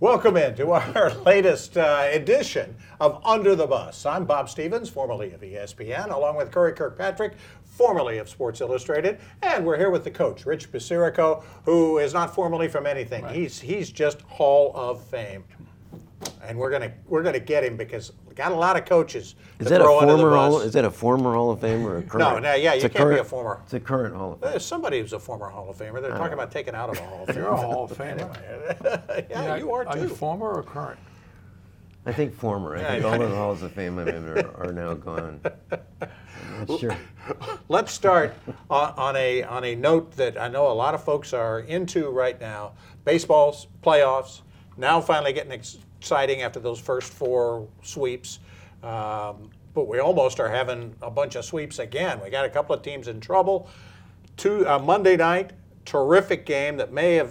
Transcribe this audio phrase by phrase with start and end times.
[0.00, 4.06] Welcome into our latest uh, edition of Under the Bus.
[4.06, 7.34] I'm Bob Stevens, formerly of ESPN, along with Curry Kirkpatrick,
[7.66, 12.34] formerly of Sports Illustrated, and we're here with the coach, Rich Basirico, who is not
[12.34, 13.28] formerly from anything.
[13.28, 15.44] He's he's just Hall of Fame,
[16.42, 19.66] and we're gonna we're gonna get him because we got a lot of coaches Is
[19.66, 20.52] to that a throw under the former bus.
[20.52, 20.60] Hall?
[20.60, 22.42] Is that a former Hall of Famer or a current?
[22.42, 23.60] no, yeah, It's you can't be current- a former.
[23.64, 24.50] It's a current Hall of uh, Fame.
[24.52, 26.00] There's somebody who's a former Hall of Famer.
[26.02, 27.36] They're talking about taking out of a Hall of Fame.
[27.36, 29.26] You're a Hall of Famer.
[29.30, 30.98] yeah, you are Are you former or current?
[32.06, 32.76] I think former.
[32.76, 33.10] I think Yeah.
[33.12, 35.40] all the Halls of Fame I'm in are, are now gone.
[36.78, 36.96] Sure.
[37.68, 38.34] Let's start
[38.70, 42.08] on, on a on a note that I know a lot of folks are into
[42.10, 42.72] right now.
[43.04, 44.40] Baseball's playoffs
[44.78, 45.52] now finally getting
[46.00, 48.38] exciting after those first four sweeps,
[48.82, 52.18] um, but we almost are having a bunch of sweeps again.
[52.24, 53.68] We got a couple of teams in trouble.
[54.38, 55.52] Two uh, Monday night,
[55.84, 57.30] terrific game that may have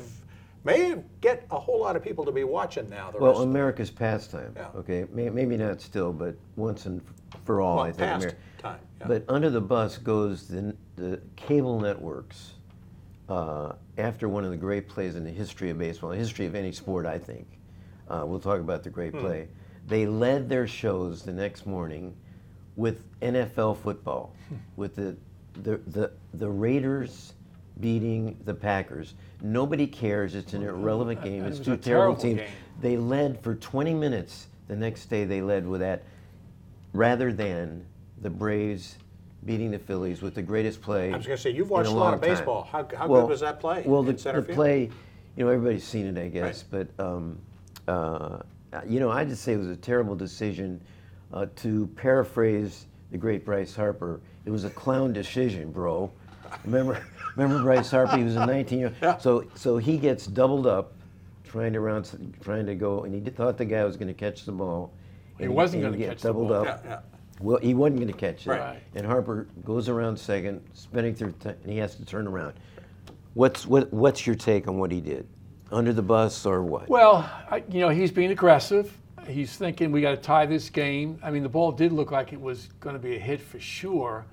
[0.63, 3.09] may get a whole lot of people to be watching now.
[3.09, 4.53] The Well, America's pastime.
[4.55, 4.67] Yeah.
[4.75, 7.01] Okay, May, maybe not still, but once and
[7.45, 7.97] for all, Well, I think.
[7.97, 9.07] past Amer- time, yeah.
[9.07, 12.53] But under the bus goes the, the cable networks.
[13.29, 16.55] Uh, after one of the great plays in the history of baseball, the history of
[16.55, 17.58] any sport, I think.
[18.09, 18.95] Uh, we'll talk about the Hmm.
[18.95, 19.47] great play.
[19.87, 22.15] They led their shows the next morning
[22.75, 24.55] with NFL football, Hmm.
[24.75, 25.15] with the,
[25.61, 27.33] the, the, the Raiders
[27.79, 29.13] beating the Packers.
[29.41, 30.35] Nobody cares.
[30.35, 31.45] It's an irrelevant game.
[31.45, 32.39] It's two terrible terrible teams.
[32.41, 32.49] game.
[32.81, 34.47] They led for 20 minutes.
[34.67, 36.03] The next day, they led with that,
[36.93, 37.85] rather than
[38.21, 38.97] the Braves
[39.45, 41.11] beating the Phillies with the greatest play.
[41.13, 42.29] I was going to say you've watched a lot long of time.
[42.29, 42.63] baseball.
[42.69, 43.83] How, how Well- good was that play?
[43.85, 44.89] Well, the, center the play,
[45.35, 47.39] you know, everybody's seen it, I guess, but um,
[47.89, 48.41] uh,
[48.87, 50.81] you know, I just say it was a terrible decision.
[51.31, 56.11] Uh, to paraphrase the great Bryce Harper, it was a clown decision, bro.
[56.65, 57.03] Remember,
[57.35, 58.17] remember Bryce Harper?
[58.17, 58.93] He was a 19 year.
[59.01, 59.17] Yeah.
[59.17, 60.93] So, so he gets doubled up,
[61.43, 64.45] trying to round, trying to go, and he thought the guy was going to catch
[64.45, 64.91] the ball.
[65.37, 66.67] He wasn't gonna get catch the doubled ball.
[66.67, 66.81] up.
[66.83, 66.99] Yeah, yeah.
[67.39, 68.49] Well, he wasn't going to catch it.
[68.49, 68.81] Right.
[68.95, 72.53] And Harper goes around second, spinning through, t- and he has to turn around.
[73.33, 75.27] What's what, What's your take on what he did?
[75.71, 76.89] Under the bus or what?
[76.89, 78.95] Well, I, you know, he's being aggressive.
[79.27, 81.19] He's thinking we got to tie this game.
[81.21, 83.59] I mean, the ball did look like it was going to be a hit for
[83.59, 84.25] sure,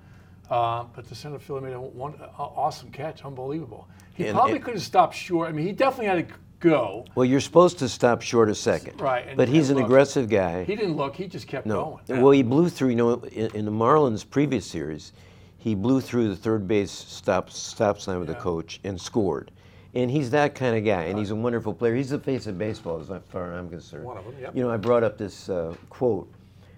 [0.51, 3.87] uh, but the center fielder made a one a awesome catch, unbelievable.
[4.15, 5.49] He And probably could have stopped short.
[5.49, 7.05] I mean, he definitely had to go.
[7.15, 8.99] Well, you're supposed to stop short a second.
[8.99, 10.65] Right, and- but he's an look, aggressive guy.
[10.65, 11.15] He didn't look.
[11.17, 12.01] He just kept no.
[12.09, 12.23] going.
[12.23, 12.91] Well, he blew through.
[12.91, 15.13] You know, in, in the Marlins' previous series,
[15.59, 19.51] he blew through the third base stop stop sign with the coach and scored.
[19.97, 21.95] And he's that kind of guy, and he's a wonderful player.
[21.95, 24.05] He's the face of baseball, as far as I'm concerned.
[24.05, 24.55] One of them, yep.
[24.55, 26.31] You know, I brought up this uh, quote.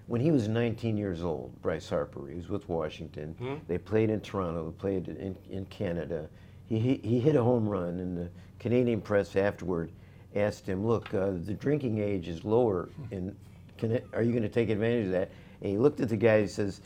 [0.07, 3.35] When he was 19 years old, Bryce Harper, he was with Washington.
[3.37, 3.55] Hmm?
[3.67, 6.29] They played in Toronto, they played in, in Canada.
[6.65, 9.91] He, he, he hit a home run, and the Canadian press afterward
[10.35, 12.89] asked him, Look, uh, the drinking age is lower.
[13.11, 13.35] and
[13.77, 15.29] can it, are you going to take advantage of that?
[15.61, 16.81] And he looked at the guy, he says,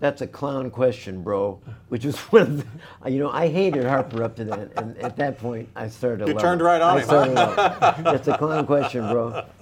[0.00, 1.60] that's a clown question, bro.
[1.88, 2.56] Which was one of
[3.04, 6.24] the, you know, I hated Harper up to that, and at that point, I started.
[6.24, 6.66] to You love turned him.
[6.66, 8.02] right on I him, started to.
[8.02, 9.44] That's a clown question, bro.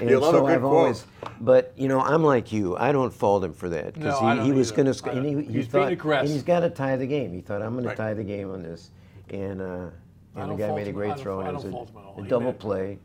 [0.00, 0.76] And You love a so good I've quote.
[0.76, 1.06] always,
[1.40, 2.76] but you know, I'm like you.
[2.76, 5.44] I don't fault him for that No, he, he was going to, I and he,
[5.44, 7.32] he he's thought, and he's got to tie the game.
[7.34, 7.96] He thought, I'm going Right.
[7.96, 8.90] to tie the game on this,
[9.30, 9.86] and uh,
[10.36, 10.96] and the guy made a him.
[10.96, 12.14] I great don't- throw, I and it don't was fault him at all.
[12.18, 12.98] a, a double made- play.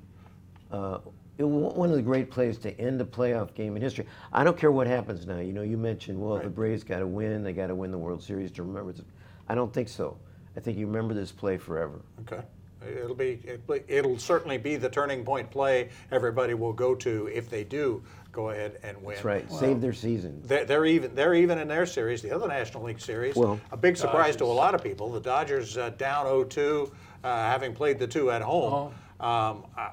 [0.72, 0.98] Uh,
[1.38, 4.06] it, wa- one of the great plays to end a playoff game in history.
[4.32, 5.40] I don't care what happens now.
[5.40, 7.44] You know, you mentioned, well, the Braves got to win.
[7.44, 8.92] They got to win the World Series to remember.
[8.94, 9.04] This.
[9.50, 10.18] I don't think so.
[10.56, 12.02] I think you remember this play forever.
[12.22, 12.44] Okay.
[12.88, 17.50] It'll be, it'll- it'll certainly be the turning point play everybody will go to if
[17.50, 19.14] they do go ahead and win.
[19.16, 19.52] That's right.
[19.52, 20.42] Save their season.
[20.44, 21.14] They're, they're even.
[21.16, 23.36] They're even in their series, the other National League series.
[23.36, 25.12] Well- a big surprise to a lot of people.
[25.12, 26.92] The Dodgers uh, down 0-2,
[27.24, 28.92] uh, having played the two at home.
[29.20, 29.92] Um, I,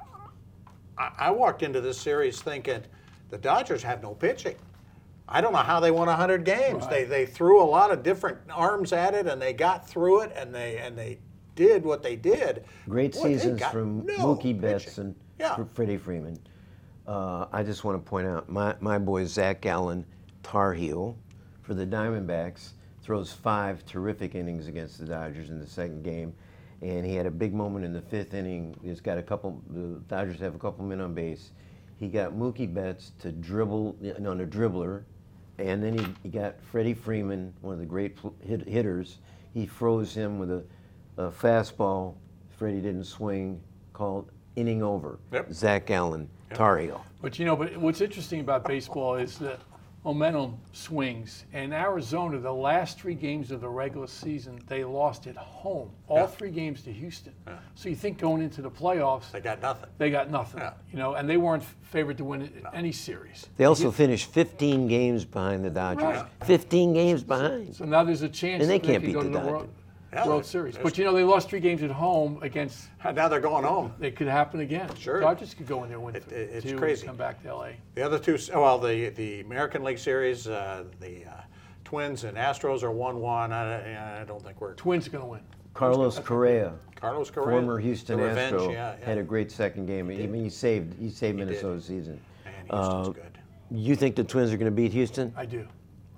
[1.01, 2.83] I- I walked into this series thinking
[3.31, 4.57] the Dodgers have no pitching.
[5.29, 6.87] I don't know how they won 100 games.
[6.89, 10.33] They, they threw a lot of different arms at it, and they got through it,
[10.35, 11.19] and they and they
[11.55, 12.65] did what they did.
[12.89, 15.05] Great Boy, seasons from no Mookie Betts pitching.
[15.05, 15.65] and Yeah.
[15.75, 16.39] Freddie Freeman.
[17.07, 20.05] Uh, I just want to point out my, my boy Zac Gallen,
[20.43, 21.17] Tar Heel,
[21.63, 22.71] for the Diamondbacks,
[23.03, 26.35] throws five terrific innings against the Dodgers in the second game.
[26.83, 28.75] And he had a big moment in the fifth inning.
[28.83, 31.53] He's got a couple, the Dodgers have a couple men on base.
[31.99, 33.97] He got Mookie Betts to dribble,
[34.27, 35.03] on a dribbler,
[35.59, 39.19] and then he, he got Freddie Freeman, one of the great hit, hitters.
[39.53, 40.65] He froze him with a,
[41.19, 42.15] a fastball.
[42.57, 43.61] Freddie didn't swing,
[43.93, 45.19] called inning over.
[45.33, 45.53] Yep.
[45.53, 47.05] Zac Gallen, Tar Heel.
[47.21, 49.61] But you know, but what's interesting about baseball is that
[50.05, 51.45] momentum swings.
[51.53, 55.91] And Arizona, the last three games of the regular season, they lost at home.
[56.09, 56.27] All Yeah.
[56.27, 57.35] three games to Houston.
[57.75, 59.91] So you think going into the playoffs, They got nothing.
[59.99, 60.61] they got nothing.
[60.61, 60.73] Yeah.
[60.91, 63.47] You know, and they weren't favored to win any series.
[63.57, 66.03] They also finished 15 games behind the Dodgers.
[66.03, 66.27] Right.
[66.45, 67.75] 15 games behind.
[67.75, 69.39] So now there's a chance And they that can't could beat go the to the
[69.39, 69.53] Dodgers.
[69.53, 69.69] World,
[70.13, 70.77] Yeah, World Series.
[70.77, 72.89] But you know, they lost three games at home against.
[73.05, 73.93] Now they're going home.
[74.01, 74.91] It could happen again.
[74.97, 75.21] Sure.
[75.21, 77.03] Dodgers could go in there and win It- th- it- it's two crazy.
[77.03, 77.69] and come back to LA.
[77.95, 81.31] The other two, well, the the American League Series, uh, the uh,
[81.85, 83.53] Twins and Astros are one-one.
[83.53, 85.41] I, I don't think we're Twins are going to win.
[85.75, 89.07] Carlos Correa, Carlos Correa, former Houston the revenge, Astro, yeah, yeah.
[89.07, 90.07] had a great second game.
[90.11, 91.47] I mean, he saved he saved did.
[91.47, 92.21] Minnesota's season.
[92.45, 93.39] Man, Houston's Uh, good.
[93.71, 95.33] You think the Twins are going to beat Houston?
[95.37, 95.67] I do.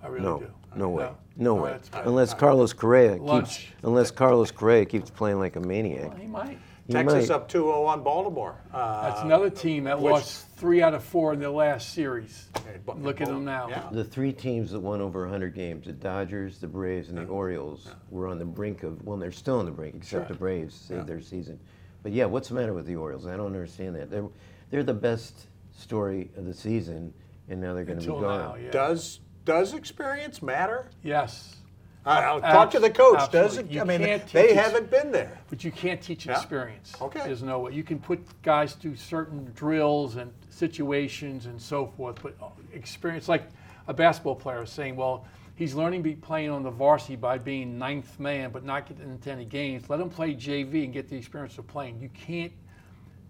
[0.03, 0.47] I really No, do.
[0.77, 1.71] No way, no All way.
[1.73, 3.73] right, that's- Unless Carlos Correa keeps, Lunch.
[3.83, 6.09] unless Carlos Correa keeps playing like a maniac.
[6.09, 6.59] Well, he might.
[6.87, 7.35] He Texas might.
[7.35, 8.57] up 2-0 on Baltimore.
[8.73, 12.49] Uh, That's another team that which- lost three out of four in their last series.
[12.85, 13.69] but- Look at them now.
[13.69, 13.89] Yeah.
[13.93, 17.89] The three teams that won over 100 games, the Dodgers, the Braves, and the Orioles,
[18.11, 20.35] were on the brink of, well, they're still on the brink, except Sure.
[20.35, 21.05] the Braves saved Yeah.
[21.07, 21.61] their season.
[22.03, 23.27] But yeah, what's the matter with the Orioles?
[23.29, 24.11] I don't understand that.
[24.11, 24.27] They're,
[24.71, 27.15] they're the best story of the season,
[27.49, 28.39] and now they're going to be Until gone.
[28.41, 28.71] now, yeah.
[28.73, 30.87] Does does experience matter?
[31.03, 31.57] Yes.
[32.05, 33.31] Uh, I'll talk to the coach.
[33.31, 33.71] Does it?
[33.71, 34.03] You I mean,
[34.33, 35.39] they haven't been there.
[35.49, 36.33] But you can't teach Yeah.
[36.33, 36.95] experience.
[37.01, 37.21] Okay.
[37.25, 37.73] There's no way.
[37.73, 43.29] You can put guys through certain drills and situations and so forth, but uh, experience,
[43.29, 43.45] like
[43.87, 47.39] a basketball player is saying, well, he's learning to be playing on the varsity by
[47.39, 49.89] being ninth man, but not getting into any games.
[49.89, 52.01] Let him play JV and get the experience of playing.
[52.01, 52.53] You can't.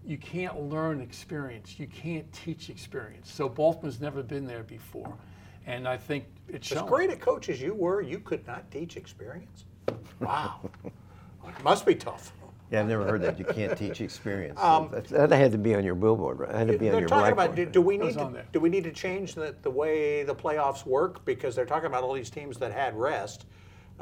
[0.05, 1.79] You can't learn experience.
[1.79, 3.31] You can't teach experience.
[3.31, 5.13] So Baltimore's never been there before,
[5.65, 6.87] and I think it's As shown.
[6.87, 9.65] great a coach as you were, you could not teach experience.
[10.19, 12.33] Wow, it must be tough.
[12.71, 13.37] Yeah, I've never heard that.
[13.37, 14.59] You can't teach experience.
[14.59, 16.49] That's- that had to be on your billboard, right?
[16.49, 17.59] That had to be on Um, They're your talking blackboard.
[17.59, 20.33] about do, do we need to do we need to change the, the way the
[20.33, 23.45] playoffs work because they're talking about all these teams that had rest,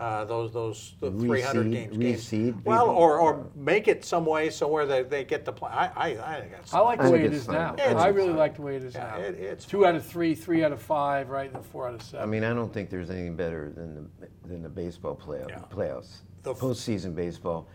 [0.01, 1.97] uh, those those the Reseed- 300 games.
[1.97, 2.21] games.
[2.25, 2.97] reseed, Well, maybe?
[2.97, 5.69] or, or make it some way so where they, they get to play.
[5.71, 6.07] I I,
[6.37, 7.55] I think that's I like I the way it it's is fine.
[7.55, 7.75] now.
[7.77, 8.37] It's I really fine.
[8.37, 9.17] like the way it is Yeah, now.
[9.17, 12.01] it- it's Two out of three, three out of five, right, and four out of
[12.01, 12.23] seven.
[12.23, 15.59] I mean, I don't think there's anything better than the than the baseball playoff, Yeah.
[15.71, 17.67] playoffs, The f- postseason baseball.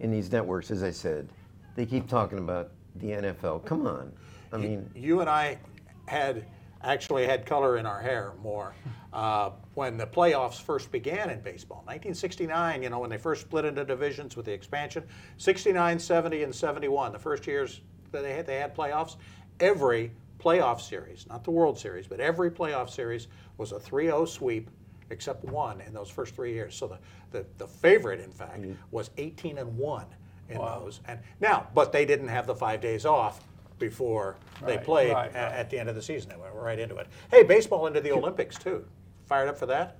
[0.00, 1.28] In these networks, as I said,
[1.76, 3.60] they keep talking about the NFL.
[3.66, 4.10] Come on,
[4.52, 5.58] I mean, you and I
[6.06, 6.46] had
[6.84, 8.74] actually had color in our hair more
[9.12, 11.78] uh, when the playoffs first began in baseball.
[11.78, 15.04] 1969, you know, when they first split into divisions with the expansion.
[15.38, 17.80] 69, 70, and 71, the first years
[18.12, 19.16] that they had, they had playoffs.
[19.60, 24.70] Every playoff series, not the World Series, but every playoff series was a 3-0 sweep
[25.10, 26.74] except one in those first three years.
[26.74, 26.98] So the,
[27.30, 30.06] the, the favorite, in fact, was 18 and 1
[30.48, 31.00] in those.
[31.06, 33.40] And now, but they didn't have the five days off
[33.88, 35.52] before they Right, played right, a- right.
[35.52, 36.30] at the end of the season.
[36.30, 37.06] They went right into it.
[37.30, 38.84] Hey, baseball into the Olympics too.
[39.26, 39.96] Fired up for that?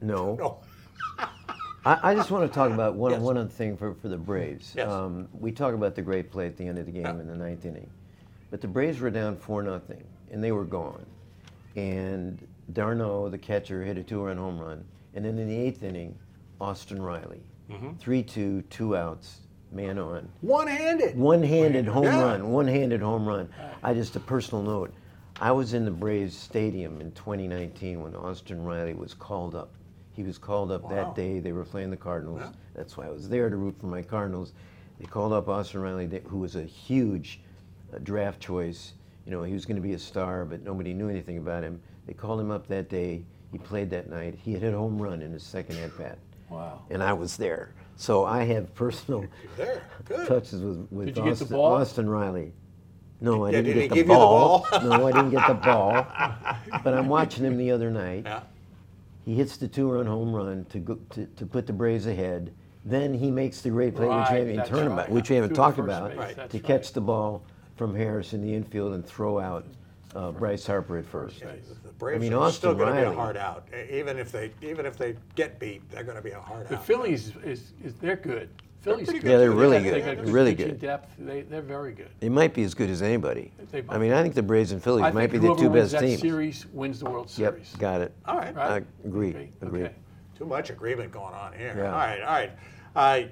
[0.00, 0.36] no.
[0.40, 0.58] No.
[1.84, 3.20] I, I just want to talk about one Yes.
[3.20, 4.74] one other thing for, for the Braves.
[4.76, 4.88] Yes.
[4.90, 7.10] Um, we talk about the great play at the end of the game Yeah.
[7.20, 7.88] in the ninth inning,
[8.50, 10.02] but the Braves were down four nothing,
[10.32, 11.06] and they were gone.
[11.76, 14.84] And d'Arnaud, the catcher, hit a two-run home run,
[15.14, 16.18] and then in the eighth inning,
[16.60, 17.94] Austin Riley, Mm-hmm.
[17.98, 19.40] three-two, two outs,
[19.76, 20.28] man on.
[20.40, 21.16] One-handed.
[21.16, 22.22] One-handed home Yeah.
[22.22, 22.50] run.
[22.50, 23.48] One-handed home run.
[23.82, 24.92] I just a personal note.
[25.40, 29.68] I was in the Braves stadium in 2019 when Austin Riley was called up.
[30.12, 30.90] He was called up Wow.
[30.90, 31.40] that day.
[31.40, 32.40] They were playing the Cardinals.
[32.42, 32.52] Yeah.
[32.74, 34.54] That's why I was there to root for my Cardinals.
[34.98, 37.40] They called up Austin Riley, who was a huge
[37.94, 38.94] uh, draft choice.
[39.26, 41.80] You know, he was going to be a star, but nobody knew anything about him.
[42.06, 43.24] They called him up that day.
[43.52, 44.34] He played that night.
[44.42, 46.80] He hit a home run in his second at bat, Wow.
[46.90, 47.74] and I was there.
[47.96, 49.24] So I have personal
[49.56, 49.82] There.
[50.04, 50.26] Good.
[50.28, 51.72] touches with, with Did you get the Austin, ball?
[51.74, 52.52] Austin Riley.
[53.20, 54.66] No, I Did- didn't did he get the give you the ball.
[54.70, 54.80] ball?
[54.82, 56.06] no, I didn't get the ball.
[56.84, 58.22] But I'm watching him the other night.
[58.26, 58.40] Yeah.
[59.24, 62.52] He hits the two-run home run to, go, to to put the Braves ahead.
[62.84, 65.10] Then he makes the great play, which Right, we haven't even that's talked about, right.
[65.10, 66.36] which we haven't Through the talked first about, base, Right.
[66.36, 66.64] that's to right.
[66.66, 67.42] catch the ball
[67.74, 69.64] from Harris in the infield and throw out
[70.16, 71.40] uh, Bryce Harper at first.
[71.40, 71.46] The
[71.98, 73.16] Braves I mean, are still Austin going to be a Riley.
[73.16, 73.68] hard out.
[73.74, 76.62] E- Even if they even if they get beat, they're going to be a hard
[76.64, 76.68] out.
[76.68, 76.86] The out.
[76.86, 78.48] Phillies is, is they're good.
[78.80, 79.26] Phillies pretty good.
[79.26, 80.16] good, Yeah, they're They really got- They good.
[80.16, 80.80] got They're really pitching good.
[80.80, 81.14] Depth.
[81.18, 82.08] They they're very good.
[82.20, 83.52] They might be as good as anybody.
[83.72, 85.60] They I mean, I think the Braves and Phillies I might think be the whoever
[85.62, 86.20] two wins best that teams.
[86.20, 87.74] series wins the World Yep, Series.
[87.76, 88.12] got it.
[88.26, 88.54] All right.
[88.54, 88.70] Right?
[88.70, 89.30] I agree.
[89.30, 89.82] Okay, Agree.
[89.84, 89.94] okay.
[90.38, 91.74] Too much agreement going on here.
[91.76, 91.86] Yeah.
[91.86, 92.20] All right.
[92.20, 92.52] All right.
[92.94, 93.28] I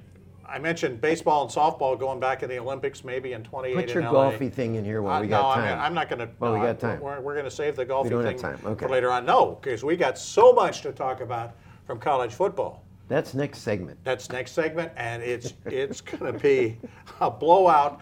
[0.49, 4.03] I mentioned baseball and softball going back in the Olympics maybe in 28 Put your
[4.03, 4.31] in LA.
[4.33, 5.79] golfy thing in here while Uh, we no, got I'm, time.
[5.81, 6.29] I'm not going to.
[6.39, 7.01] Well, we got time.
[7.01, 9.25] We're, we're going to save the golfing don't have thing time, for later on.
[9.25, 11.53] No, because we got so much to talk about
[11.87, 12.85] from college football.
[13.09, 13.99] That's next segment.
[14.05, 16.79] That's next segment, and it's it's going to be
[17.21, 18.01] a blowout.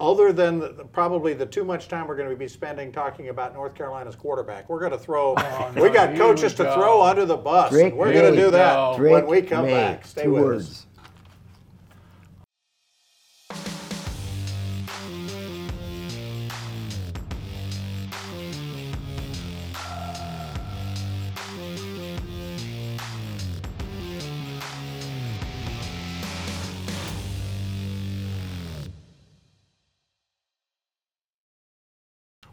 [0.00, 3.52] other than the, probably the too much time we're going to be spending talking about
[3.52, 5.34] North Carolina's quarterback, we're going to throw.
[5.36, 7.70] Oh, we got coaches we to throw under the bus.
[7.70, 8.96] Drake we're going to do that No.
[8.98, 10.06] when we come May, back.
[10.06, 10.70] Stay two with words.
[10.70, 10.86] us.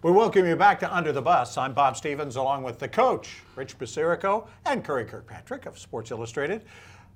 [0.07, 1.57] We welcome you back to Under the Bus.
[1.57, 6.63] I'm Bob Stevens, along with the coach, Rich Basirico, and Curry Kirkpatrick of Sports Illustrated.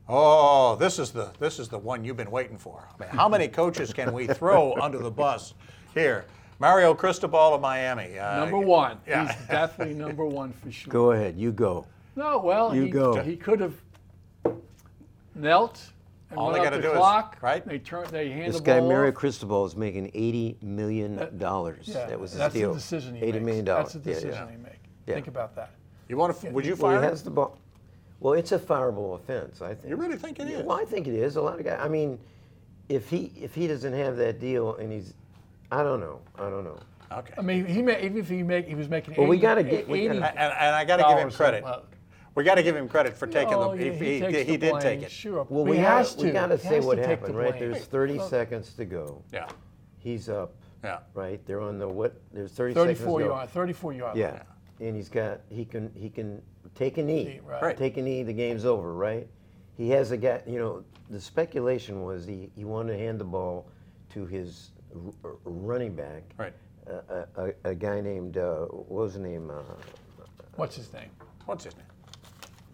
[0.09, 2.89] Oh, this is the this is the one you've been waiting for.
[2.93, 5.53] I mean, how many coaches can we throw under the bus
[5.93, 6.25] here?
[6.59, 8.19] Mario Cristobal of Miami.
[8.19, 8.97] Uh, Number one.
[9.07, 9.31] yeah.
[9.37, 10.91] He's definitely number one for sure.
[10.91, 11.87] Go ahead, you go.
[12.17, 13.23] No, well, You he, go.
[13.23, 13.75] he could have
[15.33, 15.81] knelt
[16.31, 17.37] and All run they out gotta the do is- clock.
[17.41, 17.65] right?
[17.65, 18.05] They turn.
[18.09, 19.15] They hand This the guy, ball Mario off.
[19.15, 21.87] Cristobal, is making eighty million dollars.
[21.89, 22.69] Yeah, that was his that's deal.
[22.73, 23.45] the decision he Eighty makes.
[23.45, 24.03] million That's dollars.
[24.05, 24.51] the Yeah, decision yeah.
[24.51, 24.77] he makes.
[25.07, 25.13] Yeah.
[25.15, 25.71] Think about that.
[26.07, 26.49] You want to?
[26.51, 26.99] Would you Well, fire?
[26.99, 27.09] he him?
[27.09, 27.57] has the ball.
[28.21, 29.89] Well, it's a fireable offense, I think.
[29.89, 30.65] You really think it Yeah, is?
[30.65, 31.35] Well, I think it is.
[31.35, 31.79] A lot of guys.
[31.81, 32.19] I mean,
[32.87, 35.13] if he if he doesn't have that deal and he's,
[35.71, 36.19] I don't know.
[36.37, 36.77] I don't know.
[37.11, 37.33] Okay.
[37.37, 39.15] I mean, he may, even if he make he was making.
[39.17, 41.17] Well, we 80 gotta get- we 80 gotta- And, and I got to give him
[41.17, 41.63] dollars a credit.
[41.63, 41.83] month.
[42.33, 43.85] We got to give him credit for taking Oh, the.
[43.85, 45.11] yeah, He, he, takes he the did blame, take it.
[45.11, 46.25] Sure, Well, but we he gotta, has to.
[46.25, 47.57] we gotta He say has what to take the happened, right?
[47.57, 47.71] blame.
[47.71, 49.21] There's 30 seconds to go.
[49.33, 49.49] Yeah.
[49.97, 50.99] He's up, Yeah.
[51.13, 51.45] right?
[51.45, 52.21] They're on the what?
[52.33, 53.25] There's 30 seconds to 34 go.
[53.25, 54.17] yard, 34 yard.
[54.17, 54.17] line.
[54.17, 54.43] Yeah.
[54.87, 56.41] And he's got he can he can
[56.73, 57.39] take a knee.
[57.45, 57.61] Right.
[57.61, 57.77] Right.
[57.77, 59.27] Take a knee, the game's over, right?
[59.77, 63.25] He has a guy, you know, the speculation was he, he wanted to hand the
[63.25, 63.67] ball
[64.13, 66.23] to his r- r- running back.
[66.37, 66.53] Right.
[66.87, 69.51] A, a, a- a guy named uh, what was his name?
[69.51, 69.61] Uh,
[70.55, 71.09] What's his name?
[71.45, 71.85] What's his name?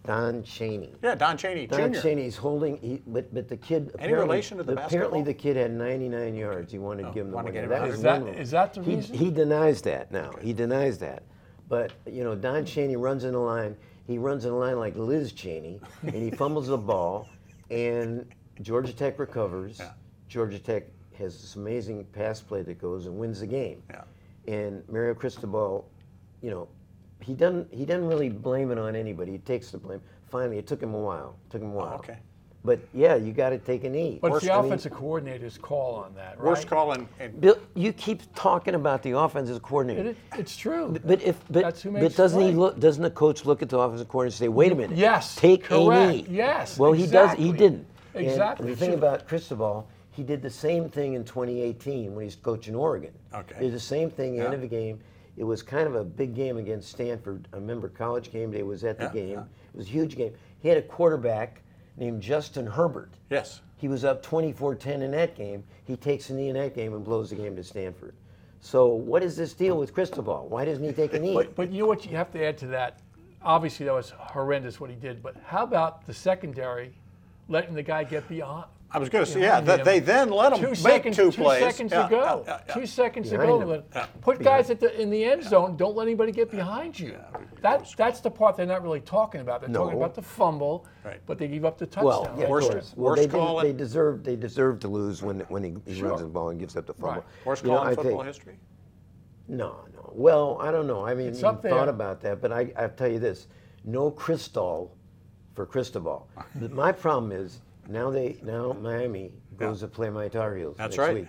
[0.08, 0.94] Don Chaney.
[1.02, 2.00] Yeah, Don Chaney Don Jr.
[2.00, 3.90] Chaney's holding, he, but but the kid.
[3.98, 5.24] Any apparently- relation to the Apparently, basketball?
[5.24, 6.72] the kid had 99 yards.
[6.72, 7.88] He wanted to Oh, give him the wanted to get him That out.
[7.88, 9.16] Is that- one is that the he, reason?
[9.16, 10.30] He denies that now.
[10.40, 11.24] He denies that.
[11.68, 12.64] But you know, Don hmm.
[12.64, 13.76] Chaney runs in the line.
[14.06, 17.28] He runs in the line like Liz Cheney, and he fumbles the ball,
[17.70, 18.24] and
[18.62, 19.78] Georgia Tech recovers.
[19.78, 19.90] Yeah.
[20.26, 20.84] Georgia Tech
[21.18, 23.82] has this amazing pass play that goes and wins the game.
[23.90, 24.04] Yeah.
[24.46, 25.86] And Mario Cristobal,
[26.40, 26.66] you know,
[27.20, 29.32] he doesn't he doesn't really blame it on anybody.
[29.32, 30.00] He takes the blame.
[30.30, 31.36] Finally, it took him a while.
[31.46, 31.92] It took him a oh, while.
[31.94, 32.18] Oh, okay.
[32.64, 34.18] But yeah, you got to take a knee.
[34.20, 36.48] But Worst- it's the I mean- offensive coordinator's call on that, right?
[36.48, 37.08] Worst call in.
[37.20, 40.10] in Bill, you keep talking about the offensive coordinator.
[40.10, 40.98] It, it's true.
[41.04, 42.78] But if but, That's who but doesn't he look?
[42.78, 45.64] Doesn't the coach look at the offensive coordinator and say, "Wait a minute, Yes, take
[45.64, 46.10] correct.
[46.10, 46.26] a knee"?
[46.28, 47.36] Yes, Well, he does.
[47.38, 47.86] He didn't.
[48.14, 48.70] And Exactly.
[48.70, 53.12] the thing about Cristobal, he did the same thing in 2018 when he's coaching Oregon.
[53.32, 53.54] Okay.
[53.56, 54.32] He did the same thing.
[54.32, 54.44] at Yeah.
[54.46, 54.98] End of a game.
[55.38, 57.46] It was kind of a big game against Stanford.
[57.52, 59.28] I remember college game day was at the Yeah, game.
[59.30, 59.40] yeah.
[59.72, 60.32] It was a huge game.
[60.60, 61.62] He had a quarterback
[61.96, 63.12] named Justin Herbert.
[63.30, 63.60] yes.
[63.76, 65.62] He was up 24-10 in that game.
[65.84, 68.12] He takes a knee in that game and blows the game to Stanford.
[68.60, 70.48] So what is this deal with Cristobal?
[70.48, 71.32] Why doesn't he take a knee?
[71.32, 72.98] But, but you know what you have to add to that?
[73.40, 75.22] Obviously, that was horrendous what he did.
[75.22, 76.92] But how about the secondary
[77.46, 78.64] letting the guy get beyond?
[78.90, 81.16] I was going to say, yeah, behind that they then let them two make seconds,
[81.16, 81.60] two two plays.
[81.60, 82.16] seconds Yeah, to go.
[82.46, 82.74] yeah, yeah, yeah.
[82.74, 83.70] Two seconds to Behind go.
[83.72, 83.82] him.
[84.22, 85.76] Put guys at the, in the end zone.
[85.76, 87.18] Don't let anybody get behind you.
[87.60, 89.60] That, that's the part they're not really talking about.
[89.60, 91.20] They're talking about the fumble, Right.
[91.26, 92.04] but they give up the touchdown.
[92.06, 95.62] Well, yeah, of Worst- Well, they, call they deserve they deserve to lose when when
[95.64, 96.08] he, he Sure.
[96.08, 97.16] runs the ball and gives up the fumble.
[97.16, 97.24] Right.
[97.44, 98.58] Worst You know, call in I football think- history.
[99.48, 100.12] No, no.
[100.14, 101.04] Well, I don't know.
[101.04, 103.48] I mean, It's you thought about that, but I I tell you this:
[103.84, 104.94] no Crystal
[105.54, 106.26] for Cristobal.
[106.56, 110.96] But my problem is now they now Miami goes to play my Tar Heels That's
[110.96, 111.14] next right.
[111.14, 111.26] week,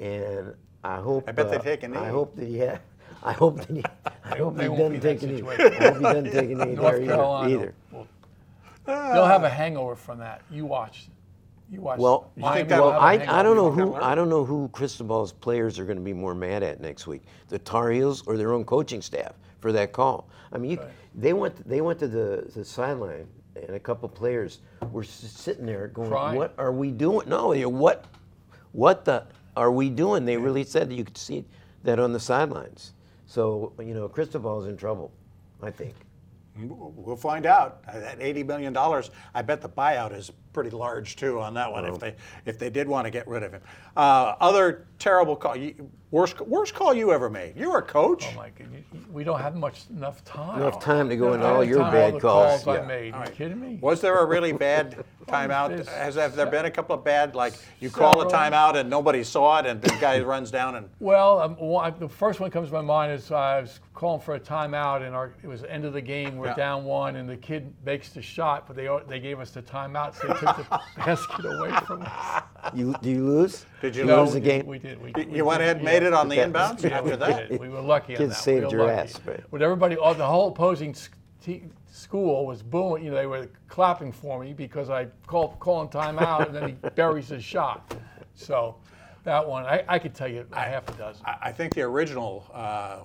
[0.00, 1.96] and I hope I bet they uh, take a knee.
[1.98, 2.78] I hope that he ha-
[3.22, 3.82] I hope that he,
[4.24, 5.38] I hope they he won't doesn't be in take that a knee.
[5.38, 5.74] situation.
[5.82, 7.06] I hope he doesn't take a knee North there either.
[7.06, 7.54] Carolina.
[7.54, 7.74] either.
[7.92, 8.06] will-
[8.86, 10.42] they'll have a hangover from that.
[10.50, 11.08] You watch.
[11.70, 11.98] You watch.
[11.98, 13.38] Well, Miami think that- will well, have a I, hangover.
[13.38, 16.12] I don't know You who I don't know who Cristobal's players are going to be
[16.12, 19.92] more mad at next week, the Tar Heels or their own coaching staff for that
[19.92, 20.28] call.
[20.52, 20.80] I mean, you,
[21.16, 23.26] they went they went to the, the sideline
[23.66, 24.60] and a couple players
[24.90, 26.36] were sitting there going, Crying.
[26.36, 27.28] "What are we doing?
[27.28, 28.04] No, you what,
[28.72, 29.24] what the
[29.56, 31.44] are we doing?" They really said that you could see
[31.84, 32.92] that on the sidelines.
[33.26, 35.12] So you know, Cristobal's in trouble,
[35.62, 35.94] I think.
[36.58, 37.80] We'll find out.
[37.86, 41.84] At eighty million dollars, I bet the buyout is pretty large too on that one.
[41.84, 41.94] Oh.
[41.94, 42.14] If they
[42.46, 43.60] if they did want to get rid of him.
[43.96, 45.56] Uh, other terrible call.
[46.10, 47.56] Worst worst call you ever made.
[47.56, 48.26] You're a coach.
[48.32, 50.60] Oh my God, you- you- we don't have much enough time.
[50.62, 52.62] Enough time to go into all have your time, bad the calls.
[52.64, 52.86] calls I Yeah.
[52.86, 53.14] made.
[53.14, 53.78] Are you kidding me?
[53.82, 55.68] Was there a really bad timeout?
[55.68, 58.12] there's Has have there been a couple of bad like you Several.
[58.12, 61.56] call a timeout and nobody saw it and the guy runs down and Well, um,
[61.56, 65.00] one, the first one comes to my mind is I was calling for a timeout,
[65.06, 66.36] and our, it was the end of the game.
[66.36, 66.54] We're Yeah.
[66.54, 70.14] down one, and the kid makes the shot, but they they gave us the timeout,
[70.14, 72.42] so they took took the basket away from us.
[72.74, 73.64] You, do you lose?
[73.80, 74.60] Did you you No, lose the we game?
[74.60, 75.00] Did, we did.
[75.00, 76.08] We, You- we went ahead and made yeah.
[76.08, 77.48] it on the That- inbounds Yeah, after that?
[77.48, 77.60] did.
[77.60, 78.42] We were lucky on Kids that.
[78.42, 78.98] saved we your lucky.
[78.98, 79.40] ass, right?
[79.50, 81.08] But everybody, all the whole opposing s-
[81.42, 81.64] te-
[81.96, 83.04] school was booing.
[83.04, 86.88] You know, they were clapping for me because I called calling timeout, and then he
[86.94, 87.94] buries his shot.
[88.34, 88.76] So
[89.24, 91.24] that one, I, I could tell you a half a dozen.
[91.26, 92.98] I I think the original uh,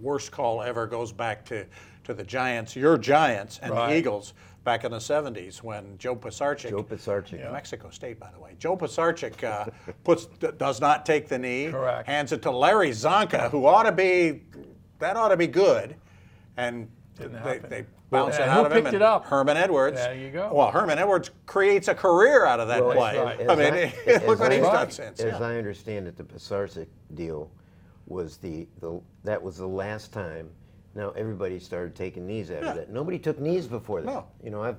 [0.00, 1.66] worst call ever goes back to,
[2.04, 3.90] to the Giants, your Giants, and Right.
[3.90, 4.34] the Eagles
[4.64, 6.70] back in the 70s when Joe Pisarcik.
[6.70, 7.44] Joe Pisarcik.
[7.44, 8.56] New Mexico State, by the way.
[8.58, 9.66] Joe Pisarcik uh,
[10.04, 11.68] puts does not take the knee.
[11.70, 12.06] Correct.
[12.08, 14.42] Hands it to Larry Csonka, who ought to be
[14.98, 15.94] that ought to be good,
[16.56, 17.70] and Didn't they, happen.
[17.70, 18.76] they bounce Yeah, it who out of him.
[18.78, 19.26] picked and it up?
[19.26, 19.96] Herman Edwards.
[19.96, 20.50] There you go.
[20.52, 23.18] Well, Herman Edwards creates a career out of that Well, play.
[23.18, 23.40] right.
[23.50, 25.20] I mean, as look what I- he's done since.
[25.20, 25.46] As yeah.
[25.46, 27.50] I understand it, the Pisarcik deal
[28.06, 30.48] was the, the that was the last time.
[30.94, 32.72] Now everybody started taking knees after Yeah.
[32.74, 32.90] that.
[32.92, 34.06] Nobody took knees before that.
[34.06, 34.26] No.
[34.42, 34.76] You know, I've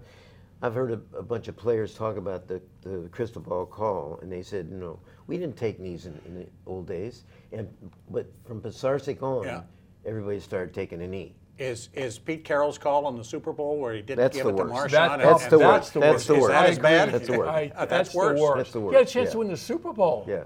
[0.62, 4.32] I've heard a, a bunch of players talk about the, the crystal ball call, and
[4.32, 7.25] they said, no, we didn't take knees in, in the old days.
[7.51, 7.67] And
[8.10, 9.62] but from Pisarcik on, Yeah.
[10.06, 11.36] everybody started taking a knee.
[11.58, 14.54] Is is Pete Carroll's call on the Super Bowl where he didn't That's give the
[14.54, 14.76] it to worst.
[14.76, 14.92] Marshawn?
[14.92, 15.94] That- and- that's and the worst.
[15.96, 16.52] That's the is worst.
[16.52, 17.12] that I as bad?
[17.12, 17.50] That's the worst.
[17.50, 18.40] I- Uh, that's, the worse.
[18.40, 18.58] worst.
[18.58, 19.32] That's the You had a worst, chance yeah.
[19.32, 20.26] to win the Super Bowl.
[20.28, 20.44] Yeah.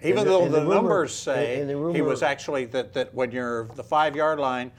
[0.00, 2.22] Even And the- though and the, the rumor- numbers say and the he rumor- was
[2.22, 4.70] actually that, that when you're the five yard line,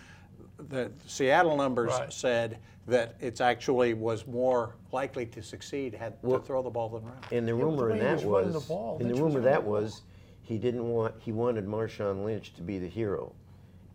[0.69, 2.13] the Seattle numbers Right.
[2.13, 7.03] said that it's actually was more likely to succeed had to throw the ball than
[7.03, 7.17] run.
[7.33, 9.19] And the rumor the in he that was running was, the ball, and the was
[9.19, 9.71] rumor running that the ball.
[9.73, 10.01] was,
[10.41, 13.33] he didn't want, he wanted Marshawn Lynch to be the hero,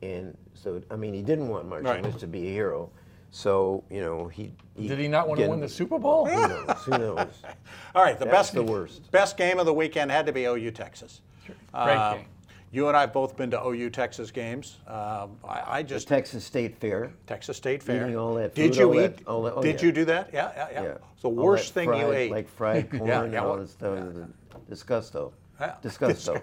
[0.04, 2.18] and so I mean, he didn't want Marshawn Right.
[2.18, 2.90] To be a hero,
[3.30, 4.52] so you know he.
[4.80, 6.26] Did he not want to win the Super Bowl?
[6.26, 6.76] Who knows?
[6.84, 7.42] Who knows?
[7.94, 9.11] All right, the That's best the worst.
[9.11, 11.20] best game of the weekend had to be OU Texas.
[11.46, 12.26] Great Um, game.
[12.73, 14.78] You and I have both been to OU Texas games.
[14.88, 17.12] Um, I, I The just Texas State Fair.
[17.28, 18.02] Texas State Fair.
[18.06, 19.16] Eating all that Did food, you all eat?
[19.18, 19.87] that- all that- oh, did yeah.
[19.87, 20.30] you do that?
[20.32, 20.82] Yeah, yeah, yeah.
[20.82, 20.94] Yeah.
[21.12, 22.30] It's the All worst that thing you fried- ate.
[22.32, 23.99] Like fried corn Yeah, and yeah, all well, that stuff.
[24.68, 25.32] Disgusto.
[25.61, 25.75] Yeah.
[25.82, 26.40] Disgusto.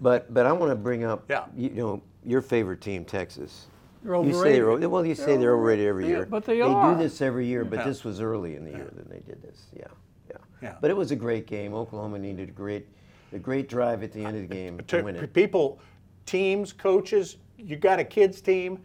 [0.00, 1.46] But but I want to bring up, Yeah.
[1.56, 3.66] you know, your favorite team, Texas.
[4.02, 4.84] They're You say they're overrated.
[4.84, 5.06] o- well.
[5.06, 6.94] You say they're overrated every Yeah, year, but they They are.
[6.94, 7.84] do this every year, but Yeah.
[7.86, 9.66] this was early in the year that they did this.
[9.74, 9.84] Yeah,
[10.30, 10.74] yeah, Yeah.
[10.80, 11.72] But it was a great game.
[11.74, 12.86] Oklahoma needed a great,
[13.32, 15.32] a great drive at the end of the game to to win it.
[15.32, 15.80] people,
[16.24, 18.78] teams, coaches, you got a kids team,